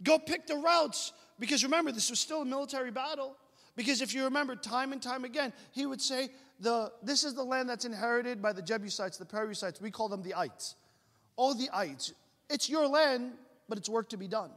[0.02, 1.12] Go pick the routes.
[1.38, 3.36] Because remember, this was still a military battle.
[3.76, 7.44] Because if you remember, time and time again, he would say, the, This is the
[7.44, 9.80] land that's inherited by the Jebusites, the Perizzites.
[9.80, 10.74] We call them the ites
[11.36, 12.12] all the ites.
[12.48, 13.32] It's your land,
[13.68, 14.50] but it's work to be done.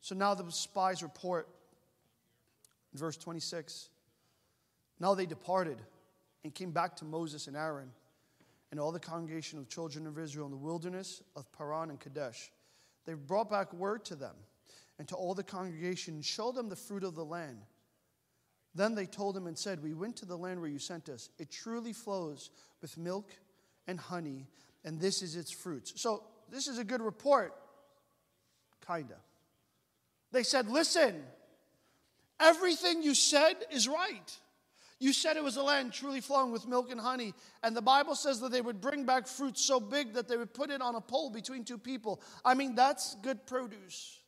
[0.00, 1.48] So now the spies report
[2.92, 3.88] in verse 26.
[5.00, 5.78] Now they departed
[6.44, 7.90] and came back to Moses and Aaron
[8.70, 12.50] and all the congregation of children of Israel in the wilderness of Paran and Kadesh.
[13.06, 14.34] They brought back word to them
[14.98, 17.58] and to all the congregation, show them the fruit of the land.
[18.74, 21.30] Then they told him and said, We went to the land where you sent us.
[21.38, 22.50] It truly flows
[22.82, 23.30] with milk
[23.86, 24.46] and honey,
[24.84, 25.92] and this is its fruits.
[25.96, 27.54] So, this is a good report,
[28.86, 29.16] kinda.
[30.32, 31.22] They said, Listen,
[32.40, 34.38] everything you said is right.
[35.00, 37.34] You said it was a land truly flowing with milk and honey.
[37.62, 40.54] And the Bible says that they would bring back fruit so big that they would
[40.54, 42.22] put it on a pole between two people.
[42.44, 44.18] I mean, that's good produce.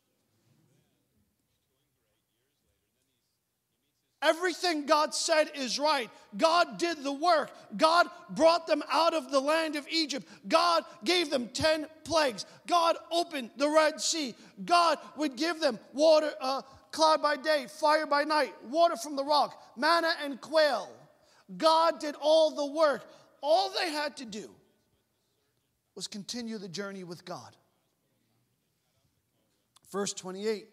[4.21, 6.09] Everything God said is right.
[6.35, 7.51] God did the work.
[7.75, 10.27] God brought them out of the land of Egypt.
[10.47, 12.45] God gave them 10 plagues.
[12.65, 14.33] God opened the Red Sea.
[14.65, 19.23] God would give them water, uh, cloud by day, fire by night, water from the
[19.23, 20.89] rock, manna and quail.
[21.55, 23.03] God did all the work.
[23.41, 24.49] All they had to do
[25.93, 27.55] was continue the journey with God.
[29.91, 30.67] Verse 28,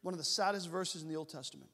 [0.00, 1.70] one of the saddest verses in the Old Testament.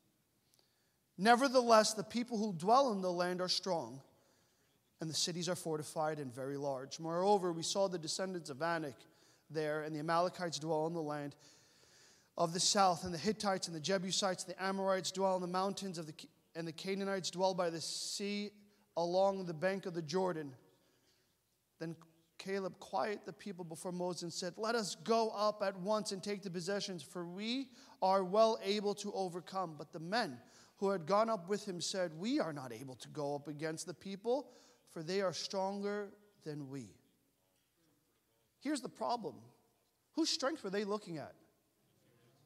[1.18, 4.00] Nevertheless, the people who dwell in the land are strong,
[5.00, 7.00] and the cities are fortified and very large.
[7.00, 8.94] Moreover, we saw the descendants of Anak
[9.50, 11.35] there, and the Amalekites dwell in the land
[12.37, 15.98] of the south, and the Hittites and the Jebusites, the Amorites dwell in the mountains
[15.98, 16.14] of the
[16.54, 18.50] and the Canaanites dwell by the sea
[18.96, 20.52] along the bank of the Jordan.
[21.78, 21.94] Then
[22.38, 26.20] Caleb quieted the people before Moses and said, Let us go up at once and
[26.20, 27.68] take the possessions, for we
[28.02, 29.76] are well able to overcome.
[29.78, 30.38] But the men
[30.78, 33.86] who had gone up with him said, We are not able to go up against
[33.86, 34.48] the people,
[34.90, 36.08] for they are stronger
[36.44, 36.88] than we.
[38.60, 39.34] Here's the problem
[40.12, 41.34] whose strength were they looking at?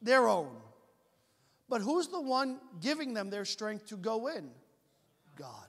[0.01, 0.51] Their own.
[1.69, 4.49] But who's the one giving them their strength to go in?
[5.35, 5.67] God.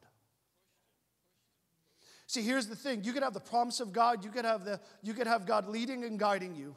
[2.26, 3.04] See, here's the thing.
[3.04, 5.68] You could have the promise of God, you could have the you could have God
[5.68, 6.74] leading and guiding you.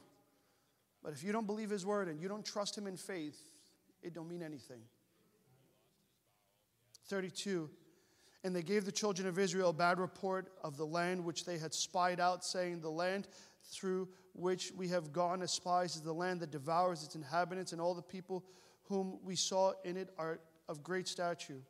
[1.04, 3.42] But if you don't believe his word and you don't trust him in faith,
[4.02, 4.82] it don't mean anything.
[7.08, 7.70] 32.
[8.44, 11.58] And they gave the children of Israel a bad report of the land which they
[11.58, 13.28] had spied out, saying, The land
[13.64, 17.82] through which we have gone as spies is the land that devours its inhabitants, and
[17.82, 18.46] all the people
[18.84, 20.40] whom we saw in it are
[20.70, 21.62] of great stature.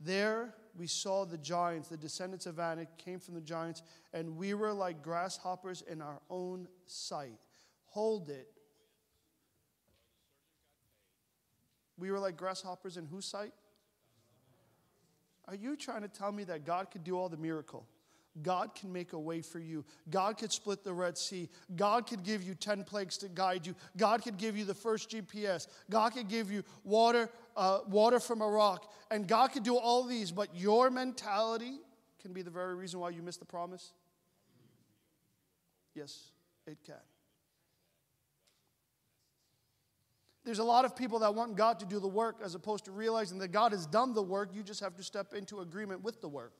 [0.00, 4.54] There we saw the giants, the descendants of Anak came from the giants, and we
[4.54, 7.38] were like grasshoppers in our own sight.
[7.86, 8.48] Hold it.
[11.98, 13.52] We were like grasshoppers in whose sight?
[15.50, 17.84] Are you trying to tell me that God could do all the miracle?
[18.40, 19.84] God can make a way for you.
[20.08, 21.48] God could split the Red Sea.
[21.74, 23.74] God could give you 10 plagues to guide you.
[23.96, 25.66] God could give you the first GPS.
[25.90, 28.92] God could give you water, uh, water from a rock.
[29.10, 31.80] And God could do all these, but your mentality
[32.22, 33.92] can be the very reason why you miss the promise?
[35.96, 36.30] Yes,
[36.68, 36.94] it can.
[40.50, 42.90] There's a lot of people that want God to do the work as opposed to
[42.90, 44.48] realizing that God has done the work.
[44.52, 46.54] You just have to step into agreement with the work.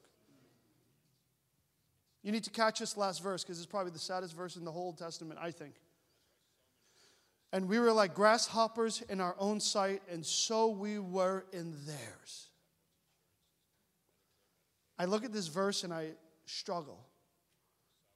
[2.22, 4.70] You need to catch this last verse because it's probably the saddest verse in the
[4.70, 5.74] whole Old Testament, I think.
[7.52, 12.48] And we were like grasshoppers in our own sight, and so we were in theirs.
[15.00, 16.10] I look at this verse and I
[16.44, 17.00] struggle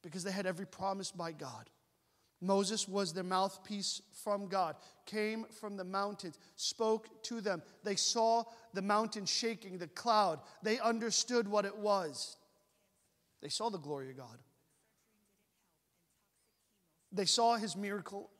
[0.05, 1.69] because they had every promise by God.
[2.41, 7.63] Moses was their mouthpiece from God, came from the mountains, spoke to them.
[7.83, 10.41] They saw the mountain shaking, the cloud.
[10.63, 12.37] They understood what it was.
[13.41, 14.39] They saw the glory of God.
[17.13, 18.31] They saw his miracle.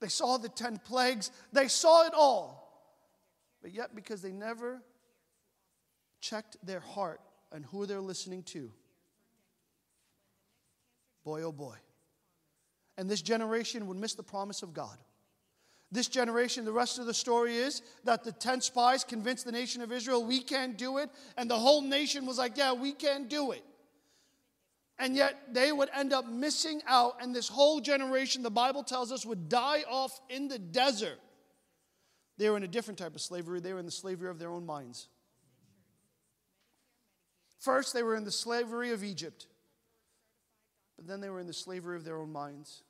[0.00, 1.30] They saw the 10 plagues.
[1.52, 2.58] They saw it all.
[3.62, 4.82] But yet, because they never
[6.20, 7.20] checked their heart
[7.52, 8.72] and who they're listening to,
[11.24, 11.76] boy, oh boy
[12.96, 14.96] and this generation would miss the promise of God.
[15.90, 19.82] This generation, the rest of the story is that the 10 spies convinced the nation
[19.82, 21.10] of Israel, we can't do it.
[21.36, 23.62] And the whole nation was like, yeah, we can't do it.
[24.98, 29.12] And yet they would end up missing out, and this whole generation, the Bible tells
[29.12, 31.18] us, would die off in the desert.
[32.38, 34.50] They were in a different type of slavery, they were in the slavery of their
[34.50, 35.08] own minds.
[37.58, 39.46] First, they were in the slavery of Egypt
[40.96, 42.82] but then they were in the slavery of their own minds.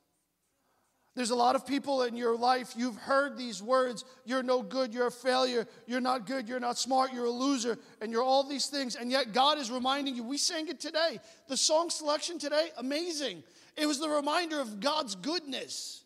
[1.15, 4.93] There's a lot of people in your life, you've heard these words you're no good,
[4.93, 8.43] you're a failure, you're not good, you're not smart, you're a loser, and you're all
[8.43, 8.95] these things.
[8.95, 10.23] And yet, God is reminding you.
[10.23, 11.19] We sang it today.
[11.47, 13.43] The song selection today, amazing.
[13.77, 16.02] It was the reminder of God's goodness.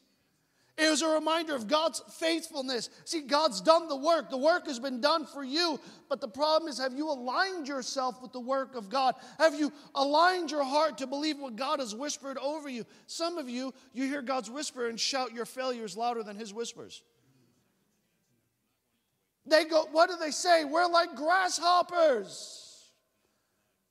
[0.78, 2.91] It was a reminder of God's faithfulness.
[3.03, 4.30] See, God's done the work.
[4.30, 5.80] The work has been done for you.
[6.07, 9.15] But the problem is, have you aligned yourself with the work of God?
[9.39, 12.86] Have you aligned your heart to believe what God has whispered over you?
[13.07, 17.01] Some of you, you hear God's whisper and shout your failures louder than his whispers.
[19.47, 20.63] They go, what do they say?
[20.63, 22.65] We're like grasshoppers.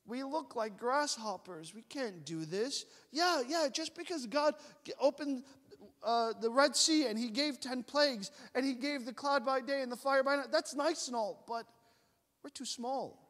[0.05, 1.75] We look like grasshoppers.
[1.75, 2.85] We can't do this.
[3.11, 4.53] Yeah, yeah, just because God
[5.01, 5.43] opened
[6.03, 9.61] uh, the Red Sea and he gave 10 plagues and he gave the cloud by
[9.61, 11.65] day and the fire by night, that's nice and all, but
[12.43, 13.23] we're too small.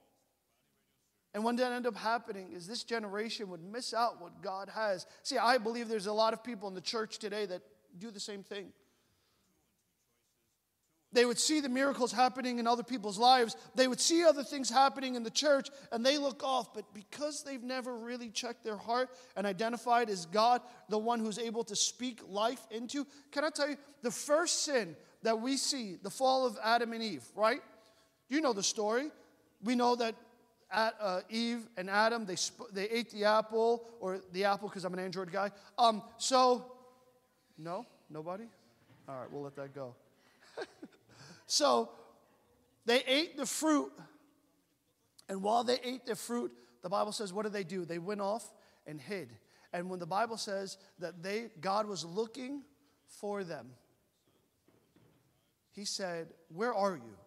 [1.34, 5.06] And what that end up happening is this generation would miss out what God has.
[5.24, 7.62] See, I believe there's a lot of people in the church today that
[7.98, 8.72] do the same thing.
[11.14, 13.56] They would see the miracles happening in other people's lives.
[13.76, 16.74] They would see other things happening in the church and they look off.
[16.74, 21.40] But because they've never really checked their heart and identified as God, the one who's
[21.40, 25.96] able to speak life into, can I tell you, the first sin that we see,
[26.02, 27.62] the fall of Adam and Eve, right?
[28.28, 29.10] You know the story.
[29.64, 30.14] We know that
[30.72, 34.84] at, uh, Eve and Adam, they, sp- they ate the apple, or the apple because
[34.84, 35.52] I'm an Android guy.
[35.78, 36.74] Um, so,
[37.58, 37.86] no?
[38.10, 38.44] Nobody?
[39.08, 39.96] All right, we'll let that go.
[41.48, 41.90] So
[42.86, 43.92] they ate the fruit.
[45.28, 46.52] And while they ate the fruit,
[46.84, 47.84] the Bible says, what did they do?
[47.84, 48.50] They went off
[48.86, 49.30] and hid.
[49.74, 52.64] And when the Bible says that they, God was looking
[53.08, 53.72] for them,
[55.72, 57.18] he said, Where are you?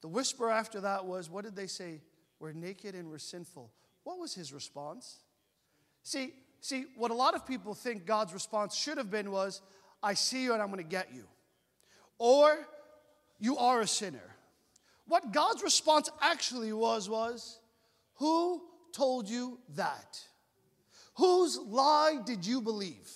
[0.00, 2.00] The whisper after that was, What did they say?
[2.40, 3.70] We're naked and we're sinful.
[4.04, 5.18] What was his response?
[6.02, 9.60] See, see, what a lot of people think God's response should have been was,
[10.02, 11.24] I see you and I'm going to get you.
[12.22, 12.56] Or
[13.40, 14.36] you are a sinner.
[15.08, 17.58] What God's response actually was was,
[18.18, 18.62] Who
[18.92, 20.20] told you that?
[21.16, 23.10] Whose lie did you believe?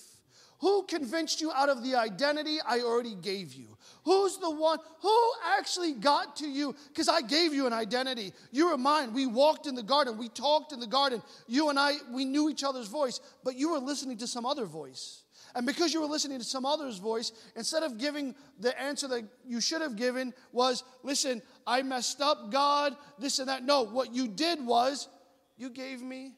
[0.58, 3.78] Who convinced you out of the identity I already gave you?
[4.04, 6.74] Who's the one who actually got to you?
[6.88, 8.32] Because I gave you an identity.
[8.50, 9.12] You were mine.
[9.12, 10.18] We walked in the garden.
[10.18, 11.22] We talked in the garden.
[11.46, 14.64] You and I, we knew each other's voice, but you were listening to some other
[14.64, 15.22] voice.
[15.56, 19.24] And because you were listening to some other's voice, instead of giving the answer that
[19.46, 23.64] you should have given was, listen, I messed up, God, this and that.
[23.64, 25.08] No, what you did was
[25.56, 26.34] you gave me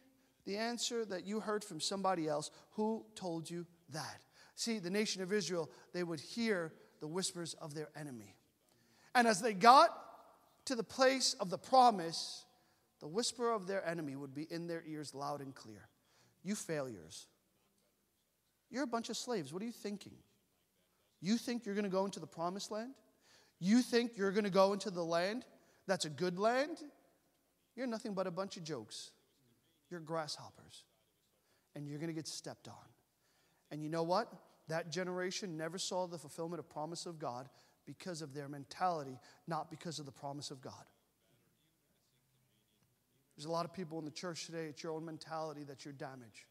[0.46, 4.22] the answer that you heard from somebody else who told you that.
[4.54, 8.36] See, the nation of Israel, they would hear the whispers of their enemy.
[9.16, 9.90] And as they got
[10.66, 12.44] to the place of the promise,
[13.00, 15.88] the whisper of their enemy would be in their ears loud and clear.
[16.44, 17.26] You failures.
[18.70, 19.52] You're a bunch of slaves.
[19.52, 20.14] What are you thinking?
[21.20, 22.92] You think you're going to go into the promised land?
[23.60, 25.44] You think you're going to go into the land
[25.86, 26.78] that's a good land?
[27.74, 29.10] You're nothing but a bunch of jokes.
[29.90, 30.84] You're grasshoppers.
[31.74, 32.74] And you're going to get stepped on.
[33.70, 34.32] And you know what?
[34.68, 37.48] That generation never saw the fulfillment of promise of God
[37.86, 40.74] because of their mentality, not because of the promise of God.
[43.36, 45.94] There's a lot of people in the church today, it's your own mentality that you're
[45.94, 46.44] damaged.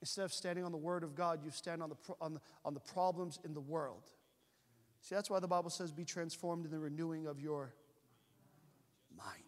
[0.00, 2.74] Instead of standing on the Word of God, you stand on the, on the, on
[2.74, 4.02] the problems in the world.
[5.02, 7.74] See, that's why the Bible says, be transformed in the renewing of your
[9.16, 9.42] mind.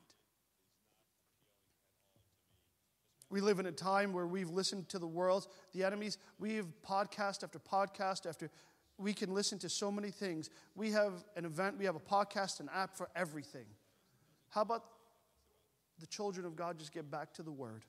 [3.31, 6.19] We live in a time where we've listened to the world, the enemies.
[6.41, 8.51] We have podcast after podcast after.
[8.99, 10.51] We can listen to so many things.
[10.75, 13.67] We have an event, we have a podcast, an app for everything.
[14.49, 14.85] How about
[16.01, 17.85] the children of God just get back to the Word?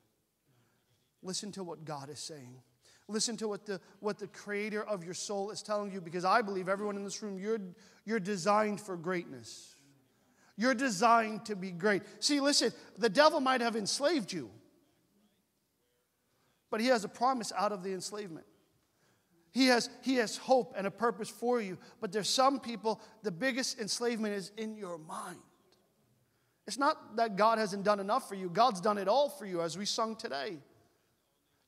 [1.23, 2.55] Listen to what God is saying.
[3.07, 6.41] Listen to what the, what the creator of your soul is telling you because I
[6.41, 7.59] believe everyone in this room, you're,
[8.05, 9.75] you're designed for greatness.
[10.57, 12.03] You're designed to be great.
[12.19, 14.49] See, listen, the devil might have enslaved you,
[16.69, 18.45] but he has a promise out of the enslavement.
[19.51, 21.77] He has, he has hope and a purpose for you.
[21.99, 25.39] But there's some people, the biggest enslavement is in your mind.
[26.67, 29.61] It's not that God hasn't done enough for you, God's done it all for you,
[29.61, 30.57] as we sung today.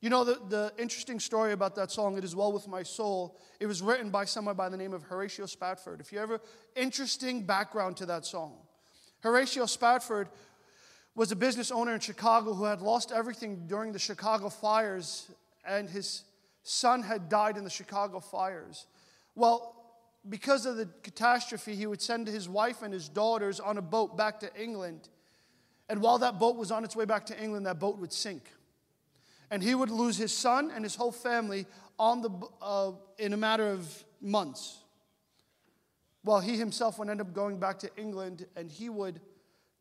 [0.03, 3.39] You know, the, the interesting story about that song, It Is Well With My Soul,
[3.61, 6.01] it was written by someone by the name of Horatio Spafford.
[6.01, 6.41] If you ever,
[6.75, 8.57] interesting background to that song.
[9.21, 10.27] Horatio Spafford
[11.15, 15.31] was a business owner in Chicago who had lost everything during the Chicago fires,
[15.65, 16.23] and his
[16.63, 18.87] son had died in the Chicago fires.
[19.35, 19.73] Well,
[20.27, 24.17] because of the catastrophe, he would send his wife and his daughters on a boat
[24.17, 25.07] back to England.
[25.87, 28.51] And while that boat was on its way back to England, that boat would sink
[29.53, 31.67] and he would lose his son and his whole family
[31.99, 34.79] on the, uh, in a matter of months.
[36.23, 39.21] Well, he himself would end up going back to England and he would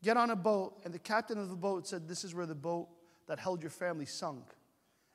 [0.03, 2.53] get on a boat, and the captain of the boat said, This is where the
[2.53, 2.87] boat
[3.27, 4.43] that held your family sunk.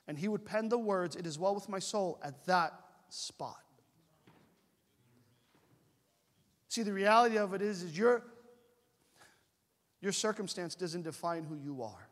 [0.09, 2.75] And he would pen the words, It is well with my soul, at that
[3.11, 3.63] spot.
[6.69, 8.25] See, the reality of it is, is your,
[10.01, 12.08] your circumstance doesn't define who you are.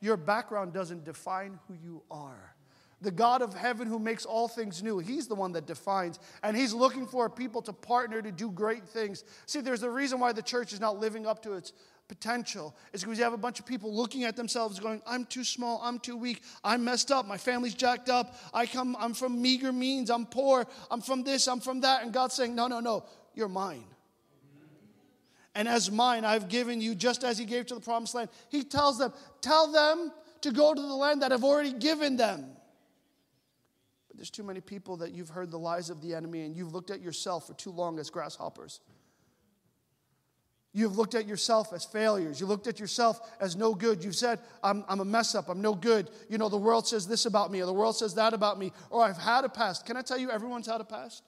[0.00, 2.54] Your background doesn't define who you are.
[3.02, 6.18] The God of heaven who makes all things new, He's the one that defines.
[6.42, 9.24] And He's looking for people to partner to do great things.
[9.46, 11.72] See, there's a reason why the church is not living up to its
[12.10, 15.44] potential is because you have a bunch of people looking at themselves going i'm too
[15.44, 19.40] small i'm too weak i'm messed up my family's jacked up i come i'm from
[19.40, 22.80] meager means i'm poor i'm from this i'm from that and god's saying no no
[22.80, 23.84] no you're mine
[25.60, 28.64] and as mine i've given you just as he gave to the promised land he
[28.64, 32.46] tells them tell them to go to the land that i've already given them
[34.08, 36.72] but there's too many people that you've heard the lies of the enemy and you've
[36.72, 38.80] looked at yourself for too long as grasshoppers
[40.72, 42.40] You've looked at yourself as failures.
[42.40, 44.04] You looked at yourself as no good.
[44.04, 45.48] You've said, I'm, I'm a mess up.
[45.48, 46.08] I'm no good.
[46.28, 48.72] You know, the world says this about me, or the world says that about me,
[48.88, 49.84] or I've had a past.
[49.84, 51.24] Can I tell you, everyone's had a past?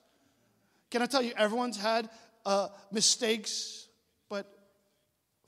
[0.93, 2.09] Can I tell you, everyone's had
[2.47, 3.89] uh, mistakes,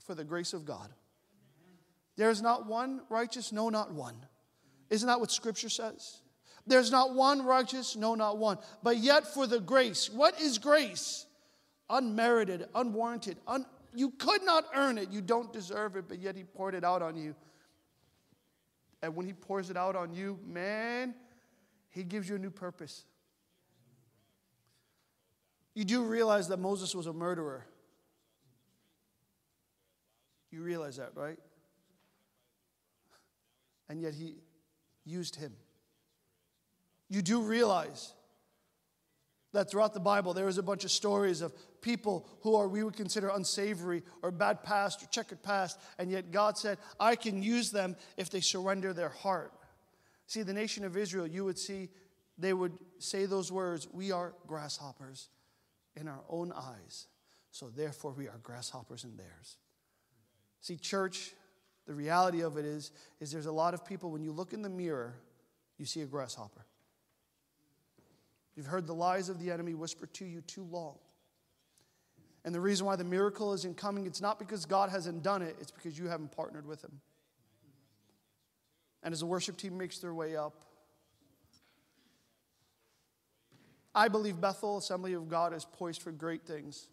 [0.05, 0.89] for the grace of God.
[2.15, 4.15] There is not one righteous, no, not one.
[4.89, 6.21] Isn't that what Scripture says?
[6.67, 8.57] There's not one righteous, no, not one.
[8.81, 11.25] But yet, for the grace, what is grace?
[11.89, 15.11] Unmerited, unwarranted, un- you could not earn it.
[15.11, 17.35] You don't deserve it, but yet He poured it out on you.
[19.01, 21.13] And when He pours it out on you, man,
[21.89, 23.05] He gives you a new purpose.
[25.75, 27.65] You do realize that Moses was a murderer.
[30.55, 31.37] You realize that, right?
[33.89, 34.37] And yet He
[35.03, 35.51] used him.
[37.09, 38.13] You do realize
[39.51, 42.83] that throughout the Bible there is a bunch of stories of people who are we
[42.83, 47.43] would consider unsavory or bad past or checkered past, and yet God said, I can
[47.43, 49.51] use them if they surrender their heart.
[50.25, 51.89] See, the nation of Israel, you would see
[52.37, 55.27] they would say those words, We are grasshoppers
[55.97, 57.07] in our own eyes,
[57.51, 59.57] so therefore we are grasshoppers in theirs.
[60.65, 61.31] See, church,
[61.85, 62.89] the reality of it is,
[63.19, 65.13] is there's a lot of people, when you look in the mirror,
[65.77, 66.65] you see a grasshopper.
[68.55, 70.95] You've heard the lies of the enemy whispered to you too long.
[72.43, 75.55] And the reason why the miracle isn't coming, it's not because God hasn't done it,
[75.61, 76.99] it's because you haven't partnered with Him.
[79.03, 80.63] And as the worship team makes their way up,
[83.93, 86.87] I believe Bethel Assembly of God is poised for great things.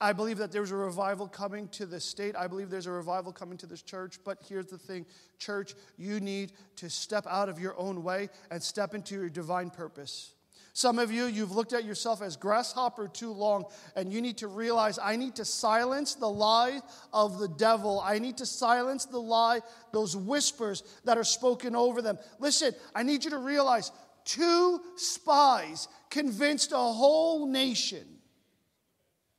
[0.00, 2.34] I believe that there's a revival coming to this state.
[2.34, 4.18] I believe there's a revival coming to this church.
[4.24, 5.04] But here's the thing
[5.38, 9.70] church, you need to step out of your own way and step into your divine
[9.70, 10.32] purpose.
[10.72, 13.64] Some of you, you've looked at yourself as grasshopper too long,
[13.96, 16.80] and you need to realize I need to silence the lie
[17.12, 18.00] of the devil.
[18.02, 19.60] I need to silence the lie,
[19.92, 22.18] those whispers that are spoken over them.
[22.38, 23.90] Listen, I need you to realize
[24.24, 28.06] two spies convinced a whole nation.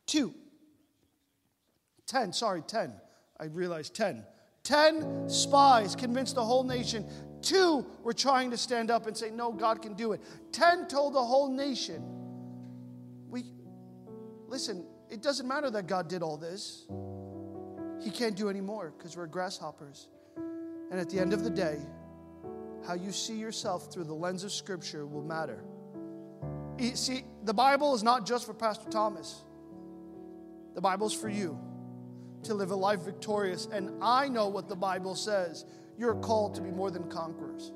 [0.05, 0.35] Two.
[2.11, 2.91] 10, sorry, 10.
[3.39, 4.25] I realized 10.
[4.63, 7.05] 10 spies convinced the whole nation.
[7.41, 10.21] Two were trying to stand up and say, No, God can do it.
[10.51, 12.03] 10 told the whole nation.
[13.29, 13.45] We,
[14.47, 16.85] listen, it doesn't matter that God did all this.
[18.03, 20.09] He can't do any more because we're grasshoppers.
[20.91, 21.79] And at the end of the day,
[22.85, 25.63] how you see yourself through the lens of Scripture will matter.
[26.93, 29.43] See, the Bible is not just for Pastor Thomas,
[30.75, 31.57] the Bible's for you
[32.43, 33.67] to live a life victorious.
[33.71, 35.65] And I know what the Bible says.
[35.97, 37.71] You're called to be more than conquerors.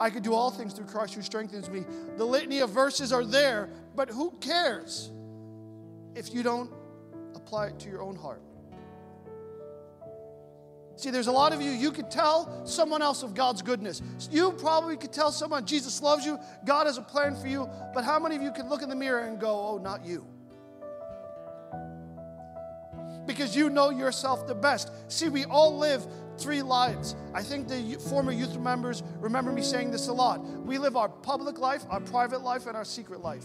[0.00, 1.84] I could do all things through Christ who strengthens me.
[2.16, 5.10] The litany of verses are there, but who cares
[6.14, 6.70] if you don't
[7.34, 8.42] apply it to your own heart?
[10.96, 14.02] See, there's a lot of you, you could tell someone else of God's goodness.
[14.32, 18.02] You probably could tell someone Jesus loves you, God has a plan for you, but
[18.02, 20.26] how many of you can look in the mirror and go, oh, not you?
[23.28, 24.90] Because you know yourself the best.
[25.06, 26.04] See, we all live
[26.38, 27.14] three lives.
[27.34, 30.42] I think the former youth members remember me saying this a lot.
[30.42, 33.44] We live our public life, our private life, and our secret life.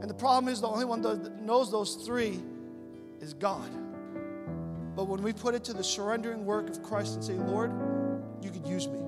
[0.00, 2.40] And the problem is the only one that knows those three
[3.20, 3.70] is God.
[4.96, 7.72] But when we put it to the surrendering work of Christ and say, Lord,
[8.42, 8.98] you could use me.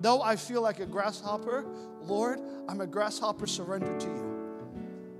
[0.00, 1.66] Though I feel like a grasshopper,
[2.02, 4.35] Lord, I'm a grasshopper surrendered to you.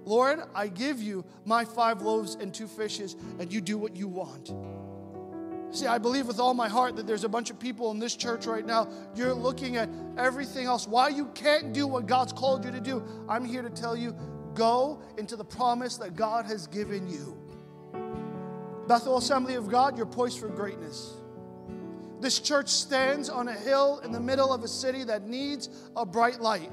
[0.07, 4.09] Lord, I give you my five loaves and two fishes, and you do what you
[4.09, 4.55] want.
[5.73, 8.15] See, I believe with all my heart that there's a bunch of people in this
[8.15, 8.89] church right now.
[9.17, 10.87] You're looking at everything else.
[10.87, 13.03] Why you can't do what God's called you to do.
[13.29, 14.15] I'm here to tell you
[14.55, 17.37] go into the promise that God has given you.
[18.87, 21.15] Bethel Assembly of God, you're poised for greatness.
[22.21, 26.07] This church stands on a hill in the middle of a city that needs a
[26.07, 26.71] bright light.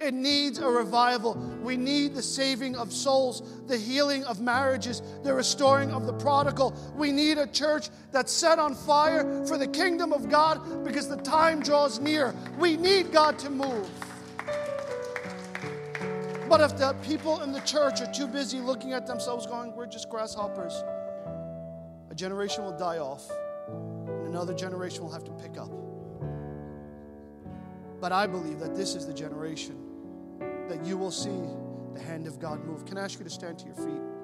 [0.00, 1.34] It needs a revival.
[1.60, 6.72] We need the saving of souls, the healing of marriages, the restoring of the prodigal.
[6.94, 11.16] We need a church that's set on fire for the kingdom of God because the
[11.16, 12.32] time draws near.
[12.58, 13.90] We need God to move.
[16.48, 19.86] But if the people in the church are too busy looking at themselves, going, We're
[19.86, 20.72] just grasshoppers,
[22.08, 23.28] a generation will die off,
[23.68, 25.70] and another generation will have to pick up.
[28.00, 29.87] But I believe that this is the generation
[30.68, 31.40] that you will see
[31.94, 32.84] the hand of God move.
[32.84, 34.17] Can I ask you to stand to your feet?